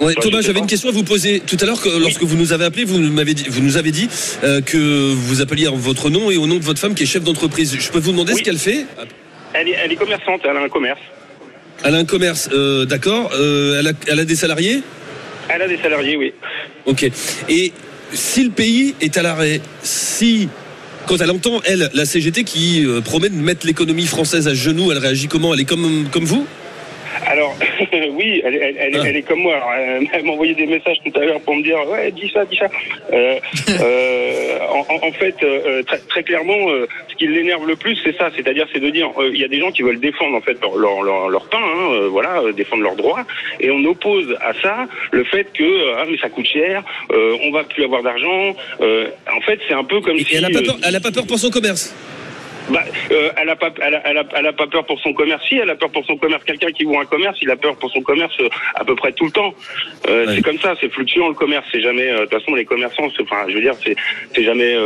Ouais, 0.00 0.14
Thomas, 0.14 0.40
j'avais 0.40 0.58
une 0.58 0.66
question 0.66 0.88
à 0.88 0.92
vous 0.92 1.04
poser 1.04 1.40
tout 1.40 1.56
à 1.60 1.64
l'heure. 1.64 1.80
que 1.80 1.88
Lorsque 1.88 2.22
vous 2.22 2.36
nous 2.36 2.52
avez 2.52 2.64
appelé, 2.64 2.84
vous, 2.84 2.98
m'avez 2.98 3.34
dit, 3.34 3.44
vous 3.48 3.60
nous 3.62 3.76
avez 3.76 3.92
dit 3.92 4.08
euh, 4.42 4.60
que 4.60 5.12
vous 5.12 5.40
appeliez 5.40 5.68
en 5.68 5.76
votre 5.76 6.10
nom 6.10 6.30
et 6.30 6.36
au 6.36 6.46
nom 6.46 6.56
de 6.56 6.64
votre 6.64 6.80
femme 6.80 6.94
qui 6.94 7.04
est 7.04 7.06
chef 7.06 7.22
d'entreprise. 7.22 7.76
Je 7.78 7.90
peux 7.90 7.98
vous 8.00 8.10
demander 8.12 8.32
Oui. 8.32 8.38
ce 8.40 8.44
qu'elle 8.44 8.58
fait? 8.58 8.86
Elle 9.54 9.68
est, 9.68 9.72
elle 9.84 9.92
est 9.92 9.96
commerçante, 9.96 10.40
elle 10.44 10.56
a 10.56 10.60
un 10.62 10.68
commerce. 10.68 11.00
Elle 11.84 11.94
a 11.94 11.98
un 11.98 12.04
commerce, 12.04 12.48
euh, 12.52 12.84
d'accord. 12.84 13.30
Euh, 13.34 13.78
elle, 13.78 13.88
a, 13.88 13.92
elle 14.08 14.20
a 14.20 14.24
des 14.24 14.36
salariés? 14.36 14.82
Elle 15.48 15.62
a 15.62 15.68
des 15.68 15.76
salariés, 15.78 16.16
oui. 16.16 16.32
Ok. 16.86 17.08
Et 17.48 17.72
si 18.12 18.44
le 18.44 18.50
pays 18.50 18.94
est 19.00 19.16
à 19.18 19.22
l'arrêt, 19.22 19.60
si 19.82 20.48
quand 21.06 21.20
elle 21.20 21.30
entend 21.30 21.60
elle 21.64 21.90
la 21.94 22.04
CGT 22.06 22.44
qui 22.44 22.84
euh, 22.86 23.00
promet 23.00 23.28
de 23.28 23.34
mettre 23.34 23.66
l'économie 23.66 24.06
française 24.06 24.48
à 24.48 24.54
genoux, 24.54 24.90
elle 24.92 24.98
réagit 24.98 25.28
comment? 25.28 25.52
Elle 25.54 25.60
est 25.60 25.64
comme 25.64 26.06
comme 26.10 26.24
vous? 26.24 26.46
Alors, 27.32 27.54
oui, 28.12 28.42
elle, 28.44 28.56
elle- 28.56 28.76
elle- 28.78 29.06
elle 29.06 29.16
est 29.16 29.22
comme 29.22 29.40
moi. 29.40 29.54
Alors, 29.56 29.72
elle, 30.12 30.22
m'a 30.24 30.32
envoyé 30.32 30.54
des 30.54 30.66
messages 30.66 30.98
tout 31.04 31.18
à 31.18 31.24
l'heure 31.24 31.40
pour 31.40 31.56
me 31.56 31.62
dire 31.62 31.78
Ouais, 31.88 32.10
dis 32.10 32.30
ça, 32.32 32.44
dis 32.44 32.56
ça. 32.58 32.66
Euh, 33.12 33.38
euh, 33.80 34.58
en, 35.08 35.12
fait, 35.12 35.34
euh, 35.42 35.82
très, 35.84 35.98
très 35.98 36.22
clairement, 36.22 36.68
euh, 36.70 36.86
ce 37.08 37.14
qui 37.16 37.26
l'énerve 37.26 37.66
le 37.66 37.76
plus, 37.76 37.96
c'est 38.04 38.14
ça. 38.18 38.28
C'est-à-dire, 38.36 38.66
c'est 38.72 38.80
de 38.80 38.90
dire 38.90 39.08
euh, 39.18 39.30
il 39.32 39.40
y 39.40 39.44
a 39.44 39.48
des 39.48 39.60
gens 39.60 39.70
qui 39.70 39.82
veulent 39.82 40.00
défendre 40.00 40.36
en 40.36 40.42
fait 40.42 40.60
leur, 40.60 40.76
leur, 40.76 41.02
leur, 41.02 41.28
leur 41.30 41.48
pain, 41.48 41.58
hein, 41.62 41.92
euh, 41.92 42.08
voilà, 42.08 42.42
euh, 42.42 42.52
défendre 42.52 42.82
leurs 42.82 42.96
droits. 42.96 43.24
Et 43.60 43.70
on 43.70 43.82
oppose 43.86 44.36
à 44.42 44.52
ça 44.62 44.86
le 45.10 45.24
fait 45.24 45.46
que 45.54 45.62
euh, 45.64 45.94
ah, 45.98 46.04
mais 46.10 46.18
ça 46.18 46.28
coûte 46.28 46.46
cher, 46.46 46.82
euh, 47.12 47.36
on 47.44 47.50
va 47.50 47.64
plus 47.64 47.84
avoir 47.84 48.02
d'argent. 48.02 48.54
Euh, 48.82 49.06
en 49.34 49.40
fait, 49.40 49.58
c'est 49.68 49.74
un 49.74 49.84
peu 49.84 50.00
comme 50.02 50.16
Et 50.18 50.24
si. 50.24 50.36
elle 50.36 50.44
a 50.44 50.50
pas 50.50 50.58
euh, 50.58 50.66
peur. 50.66 50.76
Elle 50.86 50.96
a 50.96 51.00
pas 51.00 51.10
peur 51.12 51.26
pour 51.26 51.38
son 51.38 51.50
commerce. 51.50 51.94
Bah, 52.70 52.82
euh, 53.10 53.30
elle 53.40 53.48
a 53.48 53.56
pas, 53.56 53.70
elle 53.80 53.94
a, 53.96 54.02
elle 54.04 54.18
a- 54.18 54.24
elle 54.36 54.46
a 54.46 54.52
pas 54.52 54.66
peur 54.66 54.84
pour 54.86 55.00
son 55.00 55.12
commerce. 55.12 55.42
Si, 55.48 55.56
elle 55.56 55.70
a 55.70 55.74
peur 55.74 55.90
pour 55.90 56.04
son 56.06 56.16
commerce. 56.16 56.44
Quelqu'un 56.44 56.70
qui 56.70 56.84
ouvre 56.84 57.00
un 57.00 57.04
commerce, 57.06 57.36
il 57.42 57.50
a 57.50 57.56
peur 57.56 57.76
pour 57.76 57.90
son 57.90 58.00
commerce 58.02 58.34
euh, 58.40 58.48
à 58.74 58.84
peu 58.84 58.94
près 58.94 59.12
tout 59.12 59.24
le 59.26 59.30
temps. 59.32 59.54
Euh, 60.08 60.26
Ouais. 60.26 60.36
C'est 60.36 60.42
comme 60.42 60.58
ça, 60.58 60.74
c'est 60.80 60.88
fluctuant 60.92 61.28
le 61.28 61.34
commerce. 61.34 61.66
C'est 61.72 61.80
jamais, 61.80 62.08
euh, 62.10 62.20
de 62.20 62.24
toute 62.26 62.38
façon, 62.40 62.54
les 62.54 62.64
commerçants, 62.64 63.08
c'est- 63.16 63.22
enfin, 63.22 63.44
je 63.48 63.54
veux 63.54 63.60
dire, 63.60 63.74
c'est, 63.84 63.96
c'est 64.34 64.44
jamais 64.44 64.76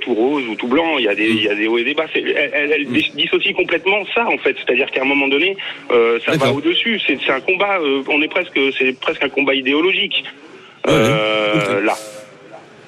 tout 0.00 0.14
rose 0.14 0.44
ou 0.48 0.54
tout 0.54 0.68
blanc. 0.68 0.98
Il 0.98 1.04
y 1.04 1.08
a 1.08 1.14
des, 1.14 1.26
il 1.28 1.42
y 1.42 1.48
a 1.48 1.54
des 1.54 1.66
hauts 1.66 1.78
et 1.78 1.84
des 1.84 1.94
bas. 1.94 2.06
Elle, 2.14 2.50
elle, 2.54 2.72
elle 2.72 2.86
dis- 2.86 3.12
dissocie 3.14 3.54
complètement 3.54 4.04
ça, 4.14 4.26
en 4.26 4.38
fait. 4.38 4.56
C'est-à-dire 4.58 4.90
qu'à 4.90 5.02
un 5.02 5.06
moment 5.06 5.28
donné, 5.28 5.56
ça 5.88 5.96
va 6.28 6.36
D'accord. 6.36 6.56
au-dessus. 6.56 7.00
C'est, 7.06 7.18
c'est 7.24 7.32
un 7.32 7.40
combat. 7.40 7.78
on 8.08 8.22
est 8.22 8.28
presque, 8.28 8.58
c'est 8.78 8.98
presque 9.00 9.22
un 9.24 9.28
combat 9.28 9.54
idéologique. 9.54 10.24
Là. 10.86 11.94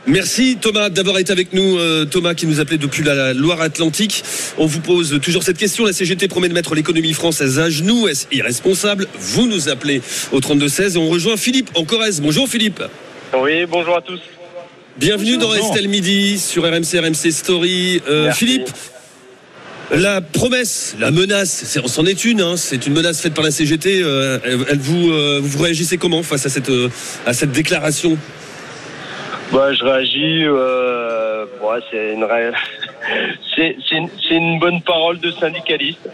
Merci 0.07 0.57
Thomas 0.61 0.89
d'avoir 0.89 1.19
été 1.19 1.33
avec 1.33 1.53
nous. 1.53 1.79
Euh, 1.79 2.05
Thomas 2.05 2.35
qui 2.35 2.47
nous 2.47 2.61
appelait 2.61 2.79
depuis 2.79 3.03
la 3.03 3.35
Loire-Atlantique. 3.35 4.23
On 4.57 4.67
vous 4.67 4.79
pose 4.81 5.19
toujours 5.21 5.43
cette 5.43 5.59
question. 5.59 5.85
La 5.85 5.93
CGT 5.93 6.29
promet 6.29 6.49
de 6.49 6.55
mettre 6.55 6.75
l'économie 6.77 7.13
française 7.13 7.59
à 7.59 7.69
genoux. 7.71 8.07
Est-ce 8.07 8.27
irresponsable? 8.31 9.09
Vous 9.19 9.49
nous 9.49 9.69
appelez 9.69 10.01
au 10.31 10.39
32-16 10.41 10.95
et 10.95 10.99
on 10.99 11.09
rejoint 11.09 11.37
Philippe 11.37 11.71
en 11.75 11.85
Corrèze. 11.85 12.21
Bonjour 12.21 12.49
Philippe. 12.49 12.83
Oui, 13.37 13.67
bonjour 13.69 13.97
à 13.97 14.01
tous. 14.01 14.21
Bienvenue 14.97 15.39
dans. 15.39 15.53
Estelle 15.53 15.89
Midi 15.89 16.39
sur 16.39 16.63
RMC, 16.63 17.01
RMC 17.01 17.33
Story. 17.33 18.01
Euh. 18.09 18.31
Philippe, 18.33 18.71
la 19.91 20.21
promesse, 20.21 20.95
la 21.01 21.11
menace, 21.11 21.65
c'est- 21.67 21.81
on 21.81 21.89
s'en 21.89 22.07
est 22.07 22.25
une. 22.25 22.41
hein, 22.41 22.57
c'est 22.57 22.87
une 22.87 22.93
menace 22.95 23.21
faite 23.21 23.35
par 23.35 23.45
la 23.45 23.51
CGT. 23.51 24.03
euh, 24.03 24.39
elle, 24.45 24.59
elle 24.71 24.79
vous, 24.79 25.11
euh, 25.11 25.41
vous 25.43 25.63
réagissez 25.63 25.99
comment 25.99 26.23
face 26.23 26.47
à 26.47 26.49
cette, 26.49 26.71
euh, 26.71 26.89
à 27.27 27.35
cette 27.35 27.51
déclaration? 27.53 28.17
Bah, 29.53 29.73
je 29.73 29.85
réagis. 29.85 30.45
Euh, 30.45 31.47
ouais, 31.63 31.79
c'est 31.91 32.15
une, 32.15 32.25
ré- 32.25 32.53
c'est, 33.55 33.77
c'est 33.89 33.97
une, 33.97 34.09
c'est 34.29 34.35
une 34.37 34.59
bonne 34.59 34.81
parole 34.83 35.19
de 35.19 35.31
syndicaliste. 35.31 36.09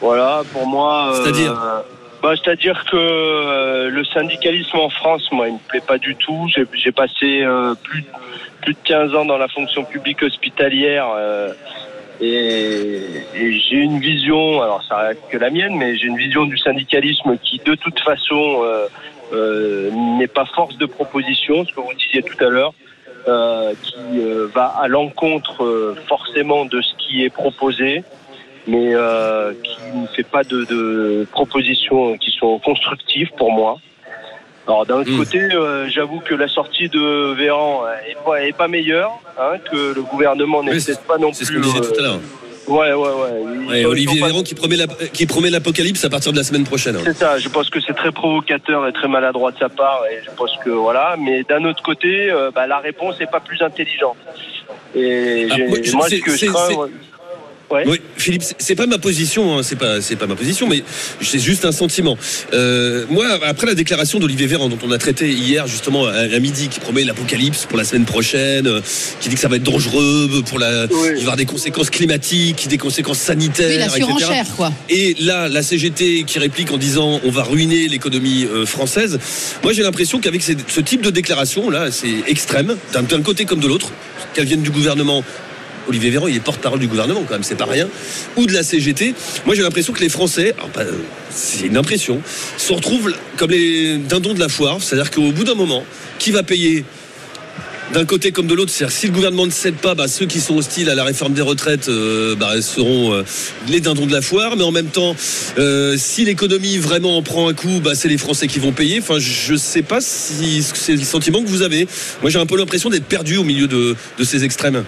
Voilà, 0.00 0.42
pour 0.52 0.66
moi. 0.66 1.12
euh, 1.14 1.22
C'est-à-dire 1.22 1.84
bah, 2.22 2.32
C'est-à-dire 2.42 2.84
que 2.90 2.96
euh, 2.96 3.90
le 3.90 4.04
syndicalisme 4.04 4.78
en 4.78 4.90
France, 4.90 5.28
moi, 5.32 5.48
il 5.48 5.54
me 5.54 5.68
plaît 5.68 5.82
pas 5.86 5.98
du 5.98 6.16
tout. 6.16 6.46
J'ai, 6.54 6.64
j'ai 6.74 6.92
passé 6.92 7.42
euh, 7.42 7.74
plus, 7.82 8.04
plus 8.62 8.74
de 8.74 8.78
15 8.84 9.14
ans 9.14 9.24
dans 9.24 9.38
la 9.38 9.48
fonction 9.48 9.84
publique 9.84 10.22
hospitalière. 10.22 11.06
Et, 12.20 13.00
et 13.34 13.52
j'ai 13.52 13.76
une 13.76 13.98
vision, 13.98 14.62
alors 14.62 14.82
ça 14.88 14.96
reste 14.98 15.22
que 15.30 15.36
la 15.36 15.50
mienne, 15.50 15.76
mais 15.76 15.96
j'ai 15.96 16.06
une 16.06 16.16
vision 16.16 16.44
du 16.44 16.56
syndicalisme 16.58 17.36
qui, 17.42 17.60
de 17.64 17.74
toute 17.74 17.98
façon, 18.00 18.62
euh, 18.62 18.86
euh, 19.32 19.90
n'est 20.18 20.28
pas 20.28 20.44
force 20.44 20.76
de 20.78 20.86
proposition, 20.86 21.64
ce 21.64 21.72
que 21.72 21.80
vous 21.80 21.94
disiez 21.94 22.22
tout 22.22 22.42
à 22.44 22.48
l'heure, 22.48 22.72
euh, 23.26 23.74
qui 23.82 24.20
euh, 24.20 24.46
va 24.54 24.66
à 24.66 24.86
l'encontre 24.86 25.64
euh, 25.64 25.96
forcément 26.06 26.66
de 26.66 26.80
ce 26.82 26.94
qui 26.96 27.24
est 27.24 27.30
proposé, 27.30 28.04
mais 28.66 28.94
euh, 28.94 29.52
qui 29.62 29.96
ne 29.96 30.06
fait 30.08 30.26
pas 30.26 30.44
de, 30.44 30.64
de 30.64 31.26
propositions 31.32 32.16
qui 32.18 32.30
sont 32.30 32.58
constructives 32.58 33.30
pour 33.36 33.50
moi. 33.50 33.78
Alors 34.66 34.86
d'un 34.86 34.96
autre 34.96 35.10
Mm. 35.10 35.18
côté, 35.18 35.38
euh, 35.52 35.88
j'avoue 35.90 36.20
que 36.20 36.34
la 36.34 36.48
sortie 36.48 36.88
de 36.88 37.34
Véran 37.34 37.82
euh, 37.86 38.10
est 38.10 38.16
pas, 38.24 38.42
est 38.42 38.56
pas 38.56 38.66
meilleure, 38.68 39.10
hein, 39.38 39.58
que 39.70 39.94
le 39.94 40.02
gouvernement 40.02 40.62
n'est 40.62 40.72
peut-être 40.72 41.02
pas 41.02 41.18
non 41.18 41.32
C'est 41.34 41.44
ce 41.44 41.52
plus. 41.52 41.60
qu'on 41.60 41.66
disait 41.66 41.80
tout 41.80 41.98
à 42.00 42.02
l'heure. 42.02 42.14
euh, 42.68 42.72
ouais, 42.72 42.92
ouais, 42.94 43.08
ouais. 43.08 43.68
Ouais, 43.68 43.84
Olivier 43.84 44.22
Véran 44.22 44.42
qui 44.42 44.54
promet, 44.54 44.76
la- 44.76 44.86
qui 44.86 45.26
promet 45.26 45.50
l'apocalypse 45.50 46.02
à 46.06 46.08
partir 46.08 46.32
de 46.32 46.38
la 46.38 46.44
semaine 46.44 46.64
prochaine. 46.64 46.96
hein. 46.96 47.00
C'est 47.04 47.16
ça, 47.16 47.38
je 47.38 47.48
pense 47.50 47.68
que 47.68 47.78
c'est 47.78 47.92
très 47.92 48.10
provocateur 48.10 48.86
et 48.88 48.92
très 48.94 49.06
maladroit 49.08 49.52
de 49.52 49.58
sa 49.58 49.68
part, 49.68 50.00
et 50.10 50.24
je 50.24 50.30
pense 50.34 50.52
que 50.64 50.70
voilà. 50.70 51.16
Mais 51.18 51.42
d'un 51.42 51.62
autre 51.66 51.82
côté, 51.82 52.30
euh, 52.30 52.50
bah, 52.50 52.66
la 52.66 52.78
réponse 52.78 53.20
n'est 53.20 53.26
pas 53.26 53.40
plus 53.40 53.60
intelligente. 53.60 54.16
Et 54.94 55.48
Ah, 55.50 55.56
moi, 55.58 55.76
je- 55.82 55.92
moi, 55.92 56.08
ce 56.08 56.14
que 56.16 56.34
je 56.36 56.46
crains, 56.46 56.68
ouais. 57.70 57.84
Oui, 57.86 58.00
Philippe, 58.16 58.42
c'est- 58.58 58.74
pas 58.74 58.86
ma 58.86 58.98
position, 58.98 59.58
hein, 59.58 59.62
c'est 59.62 59.76
pas, 59.78 60.00
c'est 60.00 60.16
pas 60.16 60.26
ma 60.26 60.34
position, 60.36 60.66
mais 60.68 60.82
c'est 61.20 61.38
juste 61.38 61.64
un 61.64 61.72
sentiment. 61.72 62.16
Euh, 62.52 63.04
moi, 63.08 63.26
après 63.46 63.66
la 63.66 63.74
déclaration 63.74 64.18
d'Olivier 64.18 64.46
Véran, 64.46 64.68
dont 64.68 64.78
on 64.84 64.90
a 64.90 64.98
traité 64.98 65.30
hier 65.30 65.66
justement 65.66 66.06
à, 66.06 66.12
à 66.12 66.38
midi, 66.38 66.68
qui 66.68 66.80
promet 66.80 67.04
l'apocalypse 67.04 67.66
pour 67.66 67.78
la 67.78 67.84
semaine 67.84 68.04
prochaine, 68.04 68.66
euh, 68.66 68.80
qui 69.20 69.28
dit 69.28 69.34
que 69.36 69.40
ça 69.40 69.48
va 69.48 69.56
être 69.56 69.62
dangereux 69.62 70.42
pour 70.48 70.58
la, 70.58 70.86
Oui. 70.90 70.96
il 71.08 71.12
va 71.12 71.16
y 71.16 71.20
avoir 71.20 71.36
des 71.36 71.46
conséquences 71.46 71.90
climatiques, 71.90 72.66
des 72.68 72.78
conséquences 72.78 73.18
sanitaires, 73.18 73.68
Oui, 73.68 73.76
la 73.78 73.86
etc. 74.14 74.42
quoi. 74.56 74.72
Et 74.88 75.14
là, 75.20 75.48
la 75.48 75.62
CGT 75.62 76.24
qui 76.24 76.38
réplique 76.38 76.70
en 76.72 76.78
disant 76.78 77.20
on 77.24 77.30
va 77.30 77.42
ruiner 77.44 77.88
l'économie 77.88 78.44
euh, 78.44 78.66
française. 78.66 79.18
Moi, 79.62 79.72
j'ai 79.72 79.82
l'impression 79.82 80.20
qu'avec 80.20 80.42
ce 80.42 80.80
type 80.80 81.00
de 81.02 81.10
déclaration 81.10 81.70
là, 81.70 81.90
c'est 81.90 82.12
extrême, 82.28 82.76
d'un 82.92 83.02
d'un 83.02 83.22
côté 83.22 83.44
comme 83.44 83.60
de 83.60 83.68
l'autre, 83.68 83.92
qu'elles 84.34 84.46
viennent 84.46 84.62
du 84.62 84.70
gouvernement. 84.70 85.22
Olivier 85.88 86.10
Véran, 86.10 86.28
il 86.28 86.36
est 86.36 86.40
porte-parole 86.40 86.80
du 86.80 86.86
gouvernement 86.86 87.22
quand 87.26 87.34
même, 87.34 87.42
c'est 87.42 87.54
pas 87.54 87.66
rien, 87.66 87.88
ou 88.36 88.46
de 88.46 88.52
la 88.52 88.62
CGT. 88.62 89.14
Moi, 89.46 89.54
j'ai 89.54 89.62
l'impression 89.62 89.92
que 89.92 90.00
les 90.00 90.08
Français, 90.08 90.54
c'est 91.30 91.66
une 91.66 91.76
impression, 91.76 92.20
se 92.56 92.72
retrouvent 92.72 93.12
comme 93.36 93.50
les 93.50 93.98
dindons 93.98 94.34
de 94.34 94.40
la 94.40 94.48
foire, 94.48 94.78
c'est-à-dire 94.80 95.10
qu'au 95.10 95.32
bout 95.32 95.44
d'un 95.44 95.54
moment, 95.54 95.84
qui 96.18 96.30
va 96.30 96.42
payer 96.42 96.84
d'un 97.92 98.04
côté 98.04 98.32
comme 98.32 98.46
de 98.46 98.54
l'autre? 98.54 98.72
C'est-à-dire 98.72 98.96
si 98.96 99.06
le 99.06 99.12
gouvernement 99.12 99.46
ne 99.46 99.50
cède 99.50 99.74
pas, 99.74 99.94
bah, 99.94 100.08
ceux 100.08 100.26
qui 100.26 100.40
sont 100.40 100.56
hostiles 100.56 100.90
à 100.90 100.94
la 100.94 101.04
réforme 101.04 101.34
des 101.34 101.42
retraites 101.42 101.88
euh, 101.88 102.34
bah, 102.34 102.60
seront 102.62 103.12
euh, 103.12 103.22
les 103.68 103.80
dindons 103.80 104.06
de 104.06 104.12
la 104.12 104.22
foire. 104.22 104.56
Mais 104.56 104.64
en 104.64 104.72
même 104.72 104.88
temps, 104.88 105.14
euh, 105.58 105.96
si 105.98 106.24
l'économie 106.24 106.78
vraiment 106.78 107.16
en 107.16 107.22
prend 107.22 107.48
un 107.48 107.54
coup, 107.54 107.80
bah, 107.82 107.94
c'est 107.94 108.08
les 108.08 108.18
Français 108.18 108.46
qui 108.46 108.58
vont 108.58 108.72
payer. 108.72 109.00
Enfin, 109.00 109.18
je 109.18 109.52
ne 109.52 109.58
sais 109.58 109.82
pas 109.82 110.00
si 110.00 110.62
c'est 110.62 110.96
le 110.96 111.02
sentiment 111.02 111.42
que 111.42 111.48
vous 111.48 111.62
avez. 111.62 111.86
Moi, 112.22 112.30
j'ai 112.30 112.38
un 112.38 112.46
peu 112.46 112.56
l'impression 112.56 112.90
d'être 112.90 113.06
perdu 113.06 113.36
au 113.36 113.44
milieu 113.44 113.68
de 113.68 113.96
ces 114.22 114.44
extrêmes. 114.44 114.84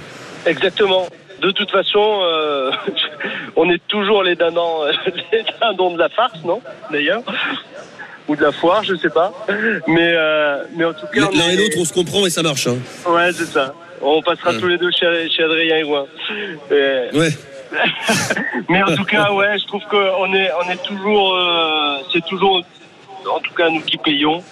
Exactement. 0.47 1.07
De 1.43 1.51
toute 1.51 1.71
façon, 1.71 2.21
euh, 2.23 2.71
on 3.57 3.69
est 3.71 3.81
toujours 3.89 4.23
les 4.23 4.37
dindons, 4.37 4.85
les 5.33 5.45
dindons 5.61 5.93
de 5.93 5.99
la 5.99 6.09
farce, 6.09 6.43
non 6.45 6.61
D'ailleurs 6.91 7.23
ou 8.29 8.35
de 8.35 8.43
la 8.43 8.51
foire, 8.51 8.83
je 8.83 8.97
sais 8.97 9.09
pas. 9.11 9.33
Mais, 9.87 10.13
euh, 10.17 10.65
mais 10.75 10.85
en 10.85 10.93
tout 10.93 11.07
cas. 11.15 11.21
L'un 11.33 11.49
et 11.51 11.57
l'autre, 11.57 11.77
on 11.79 11.85
se 11.85 11.93
comprend 11.93 12.27
et 12.27 12.31
ça 12.31 12.43
marche. 12.43 12.67
hein. 12.67 12.77
Ouais, 13.09 13.31
c'est 13.33 13.45
ça. 13.47 13.73
On 14.03 14.21
passera 14.21 14.51
Ouais. 14.51 14.59
tous 14.59 14.67
les 14.67 14.79
deux 14.79 14.91
chez, 14.91 15.31
chez 15.31 15.45
Adrien. 15.45 15.77
Et- 15.77 17.17
Ouais. 17.17 17.29
Mais 18.69 18.83
en 18.83 18.97
tout 18.97 19.05
cas, 19.05 19.31
ouais, 19.33 19.57
je 19.61 19.67
trouve 19.67 19.83
qu'on 19.89 20.35
est, 20.35 20.51
on 20.61 20.71
est 20.71 20.83
toujours, 20.83 21.37
euh, 21.37 21.99
c'est 22.13 22.25
toujours, 22.27 22.63
en 23.31 23.39
tout 23.39 23.55
cas 23.55 23.69
nous 23.71 23.81
qui 23.83 23.97
payons, 23.97 24.43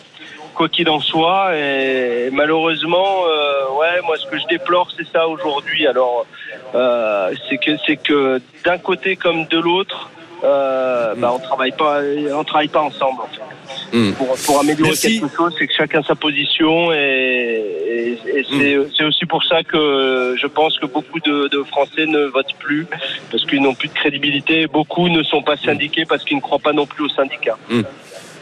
quoi 0.54 0.68
qu'il 0.68 0.88
en 0.88 1.00
soit. 1.00 1.56
Et 1.56 2.30
malheureusement, 2.32 3.24
euh, 3.26 3.78
ouais, 3.78 4.00
moi 4.06 4.16
ce 4.16 4.26
que 4.26 4.38
je 4.38 4.46
déplore, 4.46 4.88
c'est 4.96 5.06
ça 5.12 5.28
aujourd'hui. 5.28 5.86
Alors, 5.86 6.26
euh, 6.74 7.32
c'est 7.48 7.58
que, 7.58 7.72
c'est 7.86 7.96
que 7.96 8.40
d'un 8.64 8.78
côté 8.78 9.16
comme 9.16 9.46
de 9.46 9.58
l'autre, 9.58 10.10
euh, 10.42 11.14
bah, 11.16 11.32
on 11.34 11.38
travaille 11.38 11.72
pas, 11.72 12.00
on 12.32 12.44
travaille 12.44 12.68
pas 12.68 12.82
ensemble. 12.82 13.22
En 13.22 13.26
fait. 13.26 13.96
Mm. 13.96 14.12
Pour, 14.12 14.36
pour 14.44 14.60
améliorer 14.60 14.90
Merci. 14.90 15.20
quelque 15.20 15.36
chose, 15.36 15.54
c'est 15.58 15.66
que 15.66 15.74
chacun 15.74 16.02
sa 16.02 16.14
position 16.14 16.92
et, 16.92 16.96
et, 16.96 18.38
et 18.38 18.46
c'est, 18.50 18.76
c'est 18.96 19.04
aussi 19.04 19.24
pour 19.24 19.42
ça 19.44 19.62
que 19.62 20.34
je 20.38 20.46
pense 20.46 20.78
que 20.78 20.86
beaucoup 20.86 21.20
de, 21.20 21.48
de 21.48 21.62
Français 21.62 22.06
ne 22.06 22.24
votent 22.24 22.56
plus 22.58 22.86
parce 23.30 23.44
qu'ils 23.46 23.62
n'ont 23.62 23.74
plus 23.74 23.88
de 23.88 23.94
crédibilité. 23.94 24.66
Beaucoup 24.66 25.08
ne 25.08 25.22
sont 25.22 25.42
pas 25.42 25.56
syndiqués 25.56 26.04
parce 26.04 26.24
qu'ils 26.24 26.36
ne 26.36 26.42
croient 26.42 26.58
pas 26.58 26.72
non 26.72 26.86
plus 26.86 27.04
aux 27.04 27.08
syndicats. 27.08 27.58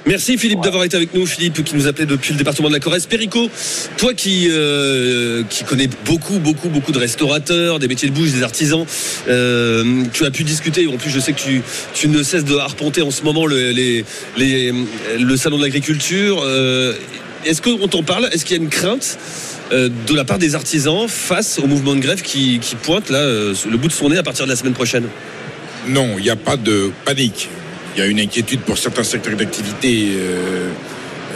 Merci 0.04 0.36
Philippe 0.36 0.60
d'avoir 0.62 0.82
été 0.82 0.96
avec 0.96 1.14
nous. 1.14 1.26
Philippe 1.26 1.62
qui 1.62 1.76
nous 1.76 1.86
appelait 1.86 2.06
depuis 2.06 2.32
le 2.32 2.38
département 2.38 2.68
de 2.68 2.74
la 2.74 2.80
Corrèze. 2.80 3.06
Perico, 3.06 3.48
toi 3.96 4.14
qui 4.14 4.48
euh, 4.50 5.44
qui 5.48 5.62
connais 5.62 5.88
beaucoup 6.04 6.40
beaucoup 6.40 6.68
beaucoup 6.68 6.90
de 6.90 6.98
restaurateurs, 6.98 7.78
des 7.78 7.86
métiers 7.86 8.08
de 8.08 8.14
bouche, 8.14 8.32
des 8.32 8.42
artisans, 8.42 8.84
euh, 9.28 10.02
tu 10.12 10.24
as 10.24 10.32
pu 10.32 10.42
discuter. 10.42 10.88
En 10.88 10.96
plus, 10.96 11.10
je 11.10 11.20
sais 11.20 11.32
que 11.32 11.40
tu 11.40 11.62
tu 11.94 12.08
ne 12.08 12.20
cesses 12.24 12.44
de 12.44 12.56
arpenter 12.56 13.02
en 13.02 13.12
ce 13.12 13.22
moment 13.22 13.46
le 13.46 13.70
les, 13.70 14.04
les 14.36 14.74
le 15.20 15.36
salon 15.36 15.56
de 15.58 15.62
l'agriculture. 15.62 16.42
Euh, 16.42 16.94
Est-ce 17.44 17.62
qu'on 17.62 17.86
t'en 17.86 18.02
parle? 18.02 18.28
Est-ce 18.32 18.44
qu'il 18.44 18.56
y 18.56 18.60
a 18.60 18.62
une 18.62 18.70
crainte 18.70 19.18
de 19.70 20.14
la 20.14 20.24
part 20.24 20.38
des 20.38 20.54
artisans 20.54 21.06
face 21.08 21.58
au 21.58 21.66
mouvement 21.66 21.94
de 21.94 22.00
grève 22.00 22.22
qui, 22.22 22.58
qui 22.60 22.74
pointe 22.76 23.08
là 23.08 23.24
le 23.24 23.76
bout 23.76 23.88
de 23.88 23.92
son 23.92 24.10
nez 24.10 24.18
à 24.18 24.22
partir 24.22 24.44
de 24.44 24.50
la 24.50 24.56
semaine 24.56 24.74
prochaine? 24.74 25.06
Non, 25.88 26.08
il 26.18 26.24
n'y 26.24 26.30
a 26.30 26.36
pas 26.36 26.56
de 26.56 26.90
panique. 27.04 27.48
Il 27.94 27.98
y 28.00 28.02
a 28.02 28.06
une 28.06 28.20
inquiétude 28.20 28.60
pour 28.60 28.78
certains 28.78 29.04
secteurs 29.04 29.36
d'activité 29.36 30.12
euh, 30.16 30.70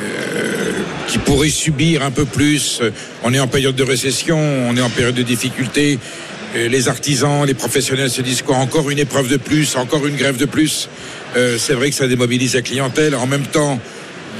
euh, 0.02 0.72
qui 1.06 1.18
pourraient 1.18 1.50
subir 1.50 2.02
un 2.02 2.10
peu 2.10 2.24
plus. 2.24 2.80
On 3.22 3.34
est 3.34 3.38
en 3.38 3.46
période 3.46 3.76
de 3.76 3.82
récession, 3.82 4.38
on 4.38 4.74
est 4.74 4.80
en 4.80 4.88
période 4.88 5.14
de 5.14 5.22
difficulté. 5.22 5.98
Euh, 6.56 6.68
Les 6.68 6.88
artisans, 6.88 7.44
les 7.44 7.52
professionnels 7.52 8.10
se 8.10 8.22
disent 8.22 8.40
quoi 8.40 8.56
Encore 8.56 8.88
une 8.90 8.98
épreuve 8.98 9.28
de 9.28 9.36
plus, 9.36 9.76
encore 9.76 10.06
une 10.06 10.16
grève 10.16 10.38
de 10.38 10.46
plus. 10.46 10.88
C'est 11.58 11.74
vrai 11.74 11.90
que 11.90 11.96
ça 11.96 12.08
démobilise 12.08 12.54
la 12.54 12.62
clientèle. 12.62 13.14
En 13.14 13.26
même 13.26 13.44
temps, 13.44 13.78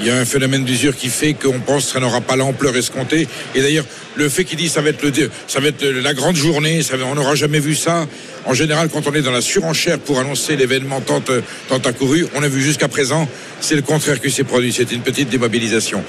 il 0.01 0.07
y 0.07 0.11
a 0.11 0.17
un 0.17 0.25
phénomène 0.25 0.65
d'usure 0.65 0.97
qui 0.97 1.09
fait 1.09 1.35
qu'on 1.35 1.61
pense 1.61 1.87
que 1.87 1.93
ça 1.93 2.01
n'aura 2.01 2.21
pas 2.21 2.37
l'ampleur 2.37 2.77
escomptée. 2.77 3.27
Et 3.55 3.61
d'ailleurs, 3.61 3.85
le 4.17 4.29
fait 4.29 4.45
qu'il 4.45 4.59
dit 4.59 4.69
ça 4.69 4.81
va 4.81 4.91
être 4.91 5.03
le, 5.03 5.31
ça 5.47 5.61
va 5.61 5.69
être 5.69 5.85
la 5.85 6.15
grande 6.15 6.37
journée, 6.37 6.83
ça 6.83 6.95
on 7.05 7.15
n'aura 7.15 7.35
jamais 7.35 7.61
vu 7.61 7.75
ça. 7.75 8.07
En 8.45 8.55
général, 8.55 8.89
quand 8.93 9.07
on 9.07 9.15
est 9.15 9.23
dans 9.23 9.33
la 9.33 9.41
surenchère 9.41 9.99
pour 9.99 10.19
annoncer 10.21 10.57
l'événement 10.57 11.01
tant, 11.01 11.23
euh, 11.31 11.41
tant 11.69 11.79
accouru, 11.79 12.27
on 12.35 12.43
a 12.43 12.49
vu 12.49 12.63
jusqu'à 12.63 12.89
présent, 12.89 13.29
c'est 13.61 13.75
le 13.75 13.83
contraire 13.83 14.21
qui 14.21 14.31
s'est 14.31 14.45
produit. 14.45 14.73
C'est 14.73 14.93
une 14.93 15.03
petite 15.03 15.29
démobilisation. 15.29 16.03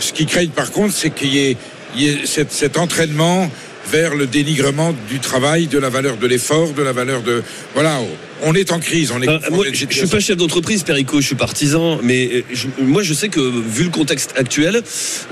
Ce 0.00 0.12
qui 0.12 0.26
craignent 0.26 0.50
par 0.50 0.70
contre, 0.70 0.94
c'est 0.94 1.10
qu'il 1.10 1.34
y 1.34 1.38
ait, 1.38 1.56
il 1.96 2.02
y 2.02 2.08
ait 2.08 2.20
cet, 2.24 2.52
cet 2.52 2.78
entraînement 2.78 3.50
vers 3.90 4.14
le 4.14 4.26
dénigrement 4.26 4.94
du 5.08 5.18
travail, 5.18 5.66
de 5.66 5.78
la 5.78 5.88
valeur 5.88 6.16
de 6.16 6.26
l'effort, 6.26 6.72
de 6.72 6.82
la 6.82 6.92
valeur 6.92 7.22
de... 7.22 7.42
Voilà, 7.74 8.00
on 8.42 8.54
est 8.54 8.72
en 8.72 8.78
crise. 8.80 9.12
On 9.12 9.22
est 9.22 9.28
Euh, 9.28 9.38
moi, 9.50 9.64
je, 9.72 9.84
je 9.88 9.96
suis 9.98 10.06
pas 10.06 10.20
chef 10.20 10.36
d'entreprise, 10.36 10.82
Perico, 10.82 11.20
je 11.20 11.26
suis 11.26 11.34
partisan, 11.34 11.98
mais 12.02 12.28
euh, 12.32 12.42
je- 12.52 12.66
moi 12.82 13.02
je 13.02 13.14
sais 13.14 13.28
que 13.28 13.40
vu 13.40 13.84
le 13.84 13.90
contexte 13.90 14.32
actuel, 14.36 14.82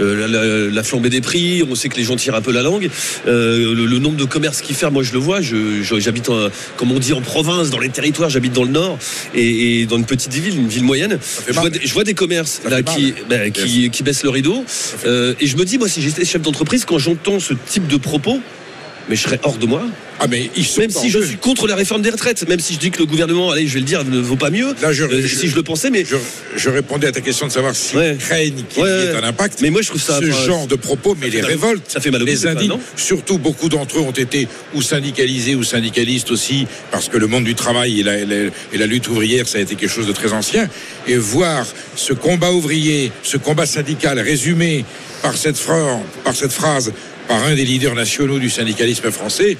euh, 0.00 0.20
la, 0.20 0.28
la- 0.28 0.70
la 0.74 0.82
flambée 0.82 1.10
des 1.10 1.20
prix, 1.20 1.62
on 1.68 1.74
sait 1.74 1.88
que 1.88 1.96
les 1.96 2.04
gens 2.04 2.16
tirent 2.16 2.34
un 2.34 2.40
peu 2.42 2.52
la 2.52 2.62
langue, 2.62 2.88
euh, 3.26 3.74
le, 3.74 3.86
le 3.86 3.98
nombre 3.98 4.16
de 4.16 4.24
commerces 4.24 4.60
qui 4.62 4.74
ferment, 4.74 4.94
moi 4.94 5.02
je 5.02 5.12
le 5.12 5.18
vois, 5.18 5.40
je- 5.40 5.82
je- 5.82 5.98
j'habite, 6.00 6.28
comme 6.76 6.92
on 6.92 6.98
dit, 6.98 7.12
en 7.12 7.20
province, 7.20 7.70
dans 7.70 7.78
les 7.80 7.88
territoires, 7.90 8.30
j'habite 8.30 8.52
dans 8.52 8.64
le 8.64 8.70
nord 8.70 8.98
et, 9.34 9.80
et 9.82 9.86
dans 9.86 9.96
une 9.96 10.06
petite 10.06 10.32
ville, 10.32 10.56
une 10.58 10.68
ville 10.68 10.84
moyenne. 10.84 11.18
Je 11.46 11.52
vois, 11.52 11.70
des, 11.70 11.80
je 11.86 11.92
vois 11.92 12.04
des 12.04 12.14
commerces 12.14 12.60
là 12.68 12.82
qui, 12.82 13.14
bah, 13.28 13.50
qui, 13.50 13.90
qui 13.90 14.02
baissent 14.02 14.22
le 14.24 14.30
rideau 14.30 14.64
et 15.06 15.46
je 15.46 15.56
me 15.56 15.64
dis, 15.64 15.78
moi 15.78 15.88
si 15.88 16.00
j'étais 16.02 16.24
chef 16.24 16.42
d'entreprise, 16.42 16.84
quand 16.84 16.98
j'entends 16.98 17.40
ce 17.40 17.54
type 17.66 17.86
de 17.86 17.96
propos, 17.96 18.40
mais 19.08 19.16
je 19.16 19.22
serais 19.22 19.40
hors 19.42 19.56
de 19.56 19.66
moi. 19.66 19.82
Ah, 20.22 20.26
mais 20.28 20.50
ils 20.54 20.66
sont 20.66 20.82
Même 20.82 20.90
si 20.90 21.08
je 21.08 21.18
suis 21.18 21.36
contre 21.38 21.66
la 21.66 21.74
réforme 21.74 22.02
des 22.02 22.10
retraites, 22.10 22.46
même 22.46 22.60
si 22.60 22.74
je 22.74 22.78
dis 22.78 22.90
que 22.90 22.98
le 22.98 23.06
gouvernement, 23.06 23.52
allez, 23.52 23.66
je 23.66 23.72
vais 23.72 23.80
le 23.80 23.86
dire, 23.86 24.04
ne 24.04 24.18
vaut 24.20 24.36
pas 24.36 24.50
mieux. 24.50 24.74
Là, 24.82 24.92
je- 24.92 25.04
euh, 25.04 25.22
je- 25.26 25.34
si 25.34 25.48
je 25.48 25.56
le 25.56 25.62
pensais, 25.62 25.88
mais 25.88 26.04
Je, 26.04 26.16
je 26.56 26.68
répondais 26.68 27.06
à 27.06 27.12
ta 27.12 27.22
question 27.22 27.46
de 27.46 27.52
savoir 27.52 27.74
s'ils 27.74 27.96
Ouais. 27.96 28.16
craignent 28.20 28.62
qu'il 28.68 28.82
Ouais, 28.82 28.88
y 28.90 29.06
ait 29.06 29.14
un 29.16 29.22
impact. 29.24 29.60
Mais 29.62 29.70
moi, 29.70 29.80
je 29.80 29.88
trouve 29.88 30.00
ça- 30.02 30.20
Ce 30.20 30.30
genre 30.30 30.66
de 30.66 30.74
propos, 30.76 31.16
mais 31.18 31.30
fait 31.30 31.36
les 31.38 31.42
révoltes. 31.42 31.84
ça 31.88 32.00
fait 32.00 32.10
mal 32.10 32.22
au 32.22 32.26
Les 32.26 32.36
non 32.68 32.78
surtout 32.96 33.38
beaucoup 33.38 33.70
d'entre 33.70 33.96
eux 33.98 34.02
ont 34.02 34.10
été 34.10 34.46
ou 34.74 34.82
syndicalisés 34.82 35.54
ou 35.54 35.64
syndicalistes 35.64 36.30
aussi, 36.30 36.66
parce 36.90 37.08
que 37.08 37.16
le 37.16 37.26
monde 37.26 37.44
du 37.44 37.54
travail 37.54 38.00
et 38.00 38.02
la, 38.02 38.18
la- 38.26 38.50
et 38.72 38.78
la 38.78 38.86
lutte 38.86 39.08
ouvrière, 39.08 39.48
ça 39.48 39.56
a 39.56 39.62
été 39.62 39.74
quelque 39.74 39.90
chose 39.90 40.06
de 40.06 40.12
très 40.12 40.34
ancien. 40.34 40.68
Et 41.08 41.16
voir 41.16 41.66
ce 41.96 42.12
combat 42.12 42.52
ouvrier, 42.52 43.10
ce 43.22 43.38
combat 43.38 43.64
syndical 43.64 44.18
résumé 44.18 44.84
par 45.22 45.36
cette, 45.36 45.56
phrase, 45.56 45.98
par 46.24 46.34
cette 46.34 46.52
phrase 46.52 46.92
par 47.28 47.44
un 47.44 47.54
des 47.54 47.64
leaders 47.64 47.94
nationaux 47.94 48.40
du 48.40 48.50
syndicalisme 48.50 49.08
français, 49.12 49.56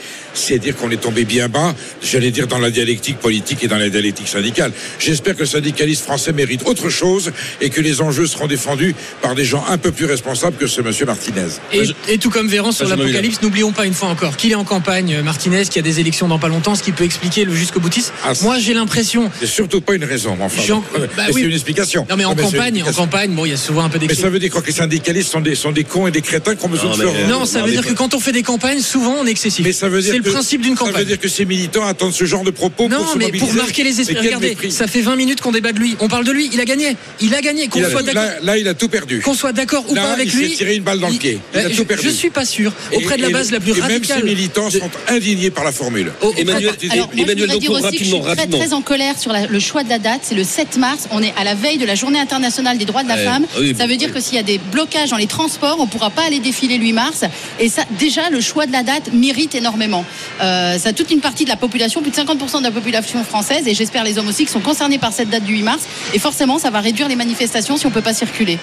c'est 0.51 0.59
dire 0.59 0.75
qu'on 0.77 0.91
est 0.91 0.97
tombé 1.01 1.25
bien 1.25 1.49
bas, 1.49 1.75
j'allais 2.03 2.33
dire 2.33 2.49
dans 2.49 2.59
la 2.59 2.71
dialectique 2.73 3.19
politique 3.19 3.63
et 3.63 3.69
dans 3.69 3.79
la 3.79 3.89
dialectique 3.89 4.27
syndicale. 4.27 4.73
J'espère 4.99 5.35
que 5.37 5.41
le 5.41 5.47
syndicalisme 5.47 6.03
français 6.03 6.33
mérite 6.33 6.63
autre 6.67 6.89
chose 6.91 7.31
et 7.61 7.71
que 7.71 7.81
les 7.81 8.01
enjeux 8.01 8.27
seront 8.27 8.49
défendus 8.49 8.95
par 9.23 9.37
des 9.37 9.45
gens 9.45 9.65
un 9.69 9.79
peu 9.79 9.93
plus 9.93 10.07
responsables 10.07 10.57
que 10.57 10.67
ce 10.67 10.81
monsieur 10.81 11.07
Martinez. 11.07 11.47
Et, 11.73 11.85
et 12.09 12.19
tout 12.19 12.31
comme 12.31 12.49
Véran 12.49 12.73
sur 12.73 12.89
l'apocalypse, 12.89 13.41
n'oublions 13.43 13.71
pas 13.71 13.87
une 13.87 13.95
fois 13.95 14.09
encore 14.09 14.37
qu'il 14.37 14.51
est 14.51 14.57
en 14.57 14.65
campagne, 14.65 15.15
euh, 15.15 15.23
Martinez, 15.23 15.63
qu'il 15.67 15.77
y 15.77 15.79
a 15.79 15.83
des 15.83 16.01
élections 16.01 16.27
dans 16.27 16.41
pas 16.41 16.49
longtemps, 16.49 16.75
ce 16.75 16.83
qui 16.83 16.91
peut 16.91 17.05
expliquer 17.05 17.45
le 17.45 17.55
jusqu'au 17.55 17.79
boutiste. 17.79 18.13
Ah, 18.25 18.33
Moi, 18.43 18.59
j'ai 18.59 18.75
l'impression. 18.75 19.31
C'est 19.39 19.47
surtout 19.47 19.81
pas 19.81 19.95
une 19.95 20.05
raison, 20.05 20.35
mais 20.37 20.45
enfin. 20.45 20.63
Jean- 20.63 20.83
bah 20.93 20.99
mais 21.17 21.23
oui. 21.33 21.43
c'est 21.43 21.47
une 21.49 21.53
explication. 21.55 22.07
Non, 22.11 22.17
mais 22.17 22.25
en 22.25 22.35
campagne, 22.35 22.83
en 22.83 22.93
campagne, 22.93 23.31
bon, 23.35 23.45
il 23.47 23.51
y 23.51 23.55
a 23.55 23.57
souvent 23.57 23.85
un 23.85 23.89
peu 23.89 23.99
Mais 24.01 24.09
d'excès. 24.09 24.23
ça 24.23 24.31
veut 24.31 24.41
dire 24.41 24.51
quoi 24.51 24.63
que 24.63 24.67
les 24.67 24.73
syndicalistes 24.73 25.31
sont 25.31 25.41
des, 25.41 25.55
sont 25.55 25.71
des 25.71 25.85
cons 25.85 26.09
et 26.09 26.11
des 26.11 26.23
crétins 26.23 26.57
qui 26.57 26.65
ont 26.65 26.69
besoin 26.69 26.91
Non, 26.91 26.97
de 26.99 27.05
mais- 27.05 27.25
se 27.25 27.29
Non, 27.31 27.45
ça 27.45 27.61
veut 27.61 27.67
mais 27.67 27.73
dire 27.73 27.87
que 27.87 27.93
quand 27.93 28.15
on 28.15 28.21
fait 28.21 28.33
des 28.33 28.43
campagnes, 28.43 28.81
souvent 28.81 29.17
on 29.21 29.27
est 29.27 29.31
excessif. 29.31 29.65
Mais 29.65 29.73
ça 29.73 29.89
veut 29.89 30.03
dire 30.03 30.15
que- 30.23 30.31
principe 30.41 30.63
d'une 30.63 30.77
Ça 30.77 30.85
veut 30.91 31.05
dire 31.05 31.19
que 31.21 31.29
ces 31.29 31.45
militants 31.45 31.85
attendent 31.87 32.13
ce 32.15 32.25
genre 32.25 32.43
de 32.45 32.51
propos 32.51 32.89
Non, 32.89 32.97
pour 32.99 33.13
se 33.13 33.19
mais 33.19 33.27
mobiliser. 33.27 33.47
pour 33.47 33.55
marquer 33.57 33.85
les 33.85 34.01
esprits. 34.01 34.17
Regardez, 34.19 34.49
mépris. 34.51 34.71
ça 34.73 34.87
fait 34.87 35.01
20 35.03 35.17
minutes 35.17 35.41
qu'on 35.41 35.53
débat 35.53 35.73
de 35.73 35.79
lui. 35.79 35.97
On 36.01 36.09
parle 36.09 36.25
de 36.25 36.33
lui. 36.33 36.49
Il 36.53 36.61
a 36.61 36.65
gagné. 36.65 36.97
Il 37.21 37.35
a 37.35 37.41
gagné. 37.43 37.69
Qu'on 37.69 37.81
soit 37.89 38.03
d'accord. 38.03 38.23
là, 38.25 38.35
là, 38.43 38.59
il 38.59 38.67
a 38.69 38.75
tout 38.75 38.89
perdu. 38.89 39.21
Qu'on 39.21 39.35
soit 39.35 39.53
d'accord 39.53 39.85
ou 39.89 39.95
Là, 39.95 40.03
pas 40.03 40.13
avec 40.13 40.27
il 40.27 40.33
s'est 40.33 40.39
lui. 40.39 40.51
tiré 40.57 40.77
une 40.77 40.83
balle 40.83 40.99
dans 41.01 41.09
le 41.09 41.15
pied. 41.17 41.39
Il 41.55 41.59
a 41.59 41.63
Euh, 41.65 41.69
tout 41.69 41.75
je- 41.77 41.83
perdu. 41.83 42.03
Je 42.05 42.11
suis 42.11 42.31
pas 42.31 42.45
sûr. 42.45 42.73
Auprès 42.93 43.17
de 43.17 43.23
la 43.23 43.29
Et- 43.29 43.33
base 43.33 43.49
et- 43.49 43.53
la 43.53 43.61
plus 43.61 43.73
et 43.73 43.75
Même 43.75 43.83
radicale. 43.83 44.19
ces 44.21 44.25
militants 44.25 44.69
de- 44.69 44.79
sont 44.79 44.91
indignés 45.09 45.51
par 45.51 45.65
la 45.65 45.73
formule. 45.73 46.13
auprès- 46.23 46.41
Emmanuel, 46.43 46.73
Alors, 46.91 47.07
moi, 47.07 47.15
Emmanuel 47.15 47.29
je 47.51 47.57
dire 47.59 47.71
que 47.71 47.77
je 47.91 47.97
suis 48.05 48.11
très, 48.21 48.29
rapidement. 48.29 48.59
très 48.59 48.73
en 48.73 48.81
colère 48.83 49.19
sur 49.19 49.33
la- 49.33 49.47
le 49.47 49.59
choix 49.61 49.83
de 49.85 49.89
la 49.91 49.99
date. 49.99 50.21
C'est 50.25 50.35
le 50.35 50.45
7 50.45 50.77
mars. 50.79 51.07
On 51.11 51.23
est 51.23 51.35
à 51.37 51.45
la 51.45 51.55
veille 51.55 51.79
de 51.79 51.85
la 51.87 51.95
journée 51.95 52.19
internationale 52.19 52.79
des 52.79 52.85
droits 52.87 53.03
de 53.03 53.09
la 53.09 53.17
femme. 53.19 53.47
Oui, 53.59 53.75
ça 53.77 53.87
veut 53.87 53.97
dire 53.97 54.13
que 54.13 54.21
s'il 54.21 54.37
y 54.37 54.39
a 54.39 54.43
des 54.43 54.59
blocages 54.73 55.11
dans 55.11 55.17
les 55.17 55.27
transports, 55.27 55.77
on 55.81 55.85
ne 55.85 55.91
pourra 55.91 56.11
pas 56.11 56.23
aller 56.23 56.39
défiler 56.39 56.79
le 56.79 56.85
8 56.85 56.93
mars. 56.93 57.25
Et 57.59 57.69
ça, 57.69 57.83
déjà, 57.99 58.31
le 58.31 58.41
choix 58.41 58.67
de 58.67 58.73
la 58.73 58.83
date 58.83 59.13
mérite 59.13 59.55
énormément. 59.55 60.05
Euh, 60.41 60.79
ça 60.79 60.93
toute 60.93 61.11
une 61.11 61.21
partie 61.21 61.45
de 61.45 61.51
la 61.51 61.57
population, 61.57 62.03
plus 62.03 62.11
de 62.11 62.17
50% 62.17 62.59
de 62.59 62.65
la 62.65 62.71
population 62.71 63.23
française, 63.25 63.67
et 63.67 63.75
j'espère 63.75 64.05
les 64.05 64.19
hommes 64.19 64.29
aussi, 64.29 64.45
qui 64.45 64.53
sont 64.53 64.61
concernés 64.61 64.99
par 64.99 65.13
cette 65.13 65.31
date 65.31 65.45
du 65.45 65.55
8 65.55 65.63
mars. 65.63 65.83
Et 66.15 66.19
forcément, 66.19 66.59
ça 66.59 66.71
va 66.71 66.81
réduire 66.81 67.09
les 67.09 67.17
manifestations 67.17 67.77
si 67.77 67.87
on 67.87 67.91
ne 67.91 67.95
peut 67.95 68.03
pas 68.03 68.15
circuler. 68.15 68.59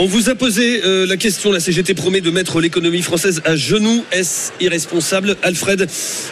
On 0.00 0.06
vous 0.06 0.30
a 0.30 0.36
posé 0.36 0.82
euh, 0.84 1.06
la 1.06 1.16
question, 1.16 1.50
la 1.50 1.58
CGT 1.58 1.92
promet 1.94 2.20
de 2.20 2.30
mettre 2.30 2.60
l'économie 2.60 3.02
française 3.02 3.42
à 3.44 3.56
genoux. 3.56 4.04
Est-ce 4.12 4.52
irresponsable 4.60 5.36
Alfred, 5.42 5.88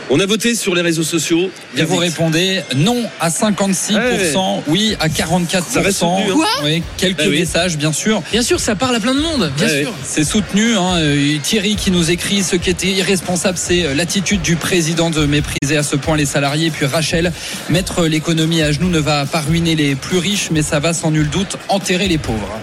on 0.09 0.21
a 0.21 0.27
voté 0.27 0.55
sur 0.55 0.77
les 0.77 0.83
réseaux 0.83 1.03
sociaux. 1.03 1.51
Et 1.77 1.83
vous 1.83 1.95
Vite. 1.95 2.13
répondez 2.13 2.61
non 2.77 3.03
à 3.19 3.29
56%, 3.29 4.63
oui 4.69 4.95
à 5.01 5.09
44%. 5.09 5.63
Ça 5.69 5.81
reste 5.81 5.99
soutenu, 5.99 6.31
hein. 6.31 6.35
Quoi? 6.35 6.47
Oui, 6.63 6.81
quelques 6.97 7.23
Ah 7.23 7.29
oui. 7.29 7.41
messages, 7.41 7.77
bien 7.77 7.93
sûr. 7.93 8.23
Bien 8.31 8.43
sûr, 8.43 8.61
ça 8.61 8.77
parle 8.77 8.95
à 8.95 9.01
plein 9.01 9.17
de 9.17 9.21
monde. 9.21 9.51
Bien 9.59 9.69
sûr. 9.69 9.93
C'est 10.05 10.23
soutenu. 10.23 10.77
hein. 10.77 10.99
Euh, 10.99 11.37
Thierry 11.43 11.75
qui 11.75 11.91
nous 11.91 12.09
écrit 12.13 12.45
ce 12.45 12.55
qui 12.55 12.71
était 12.71 12.87
irresponsable, 12.87 13.59
c'est 13.61 13.85
euh, 13.85 13.95
l'attitude 13.95 14.43
du 14.43 14.55
président 14.55 15.11
de 15.11 15.27
mépriser 15.27 15.77
à 15.77 15.83
ce 15.83 15.97
point 15.97 16.17
les 16.17 16.25
salariés. 16.27 16.71
Puis 16.71 16.87
Rachel, 16.87 17.33
mettre 17.69 18.07
l'économie 18.07 18.63
à 18.63 18.71
genoux 18.71 18.91
ne 18.91 19.01
va 19.01 19.27
pas 19.27 19.41
ruiner 19.41 19.75
les 19.75 19.97
plus 19.97 20.19
riches, 20.19 20.51
mais 20.53 20.63
ça 20.63 20.79
va 20.79 20.93
sans 20.93 21.11
nul 21.11 21.29
doute 21.31 21.57
enterrer 21.69 22.07
les 22.07 22.19
pauvres. 22.19 22.49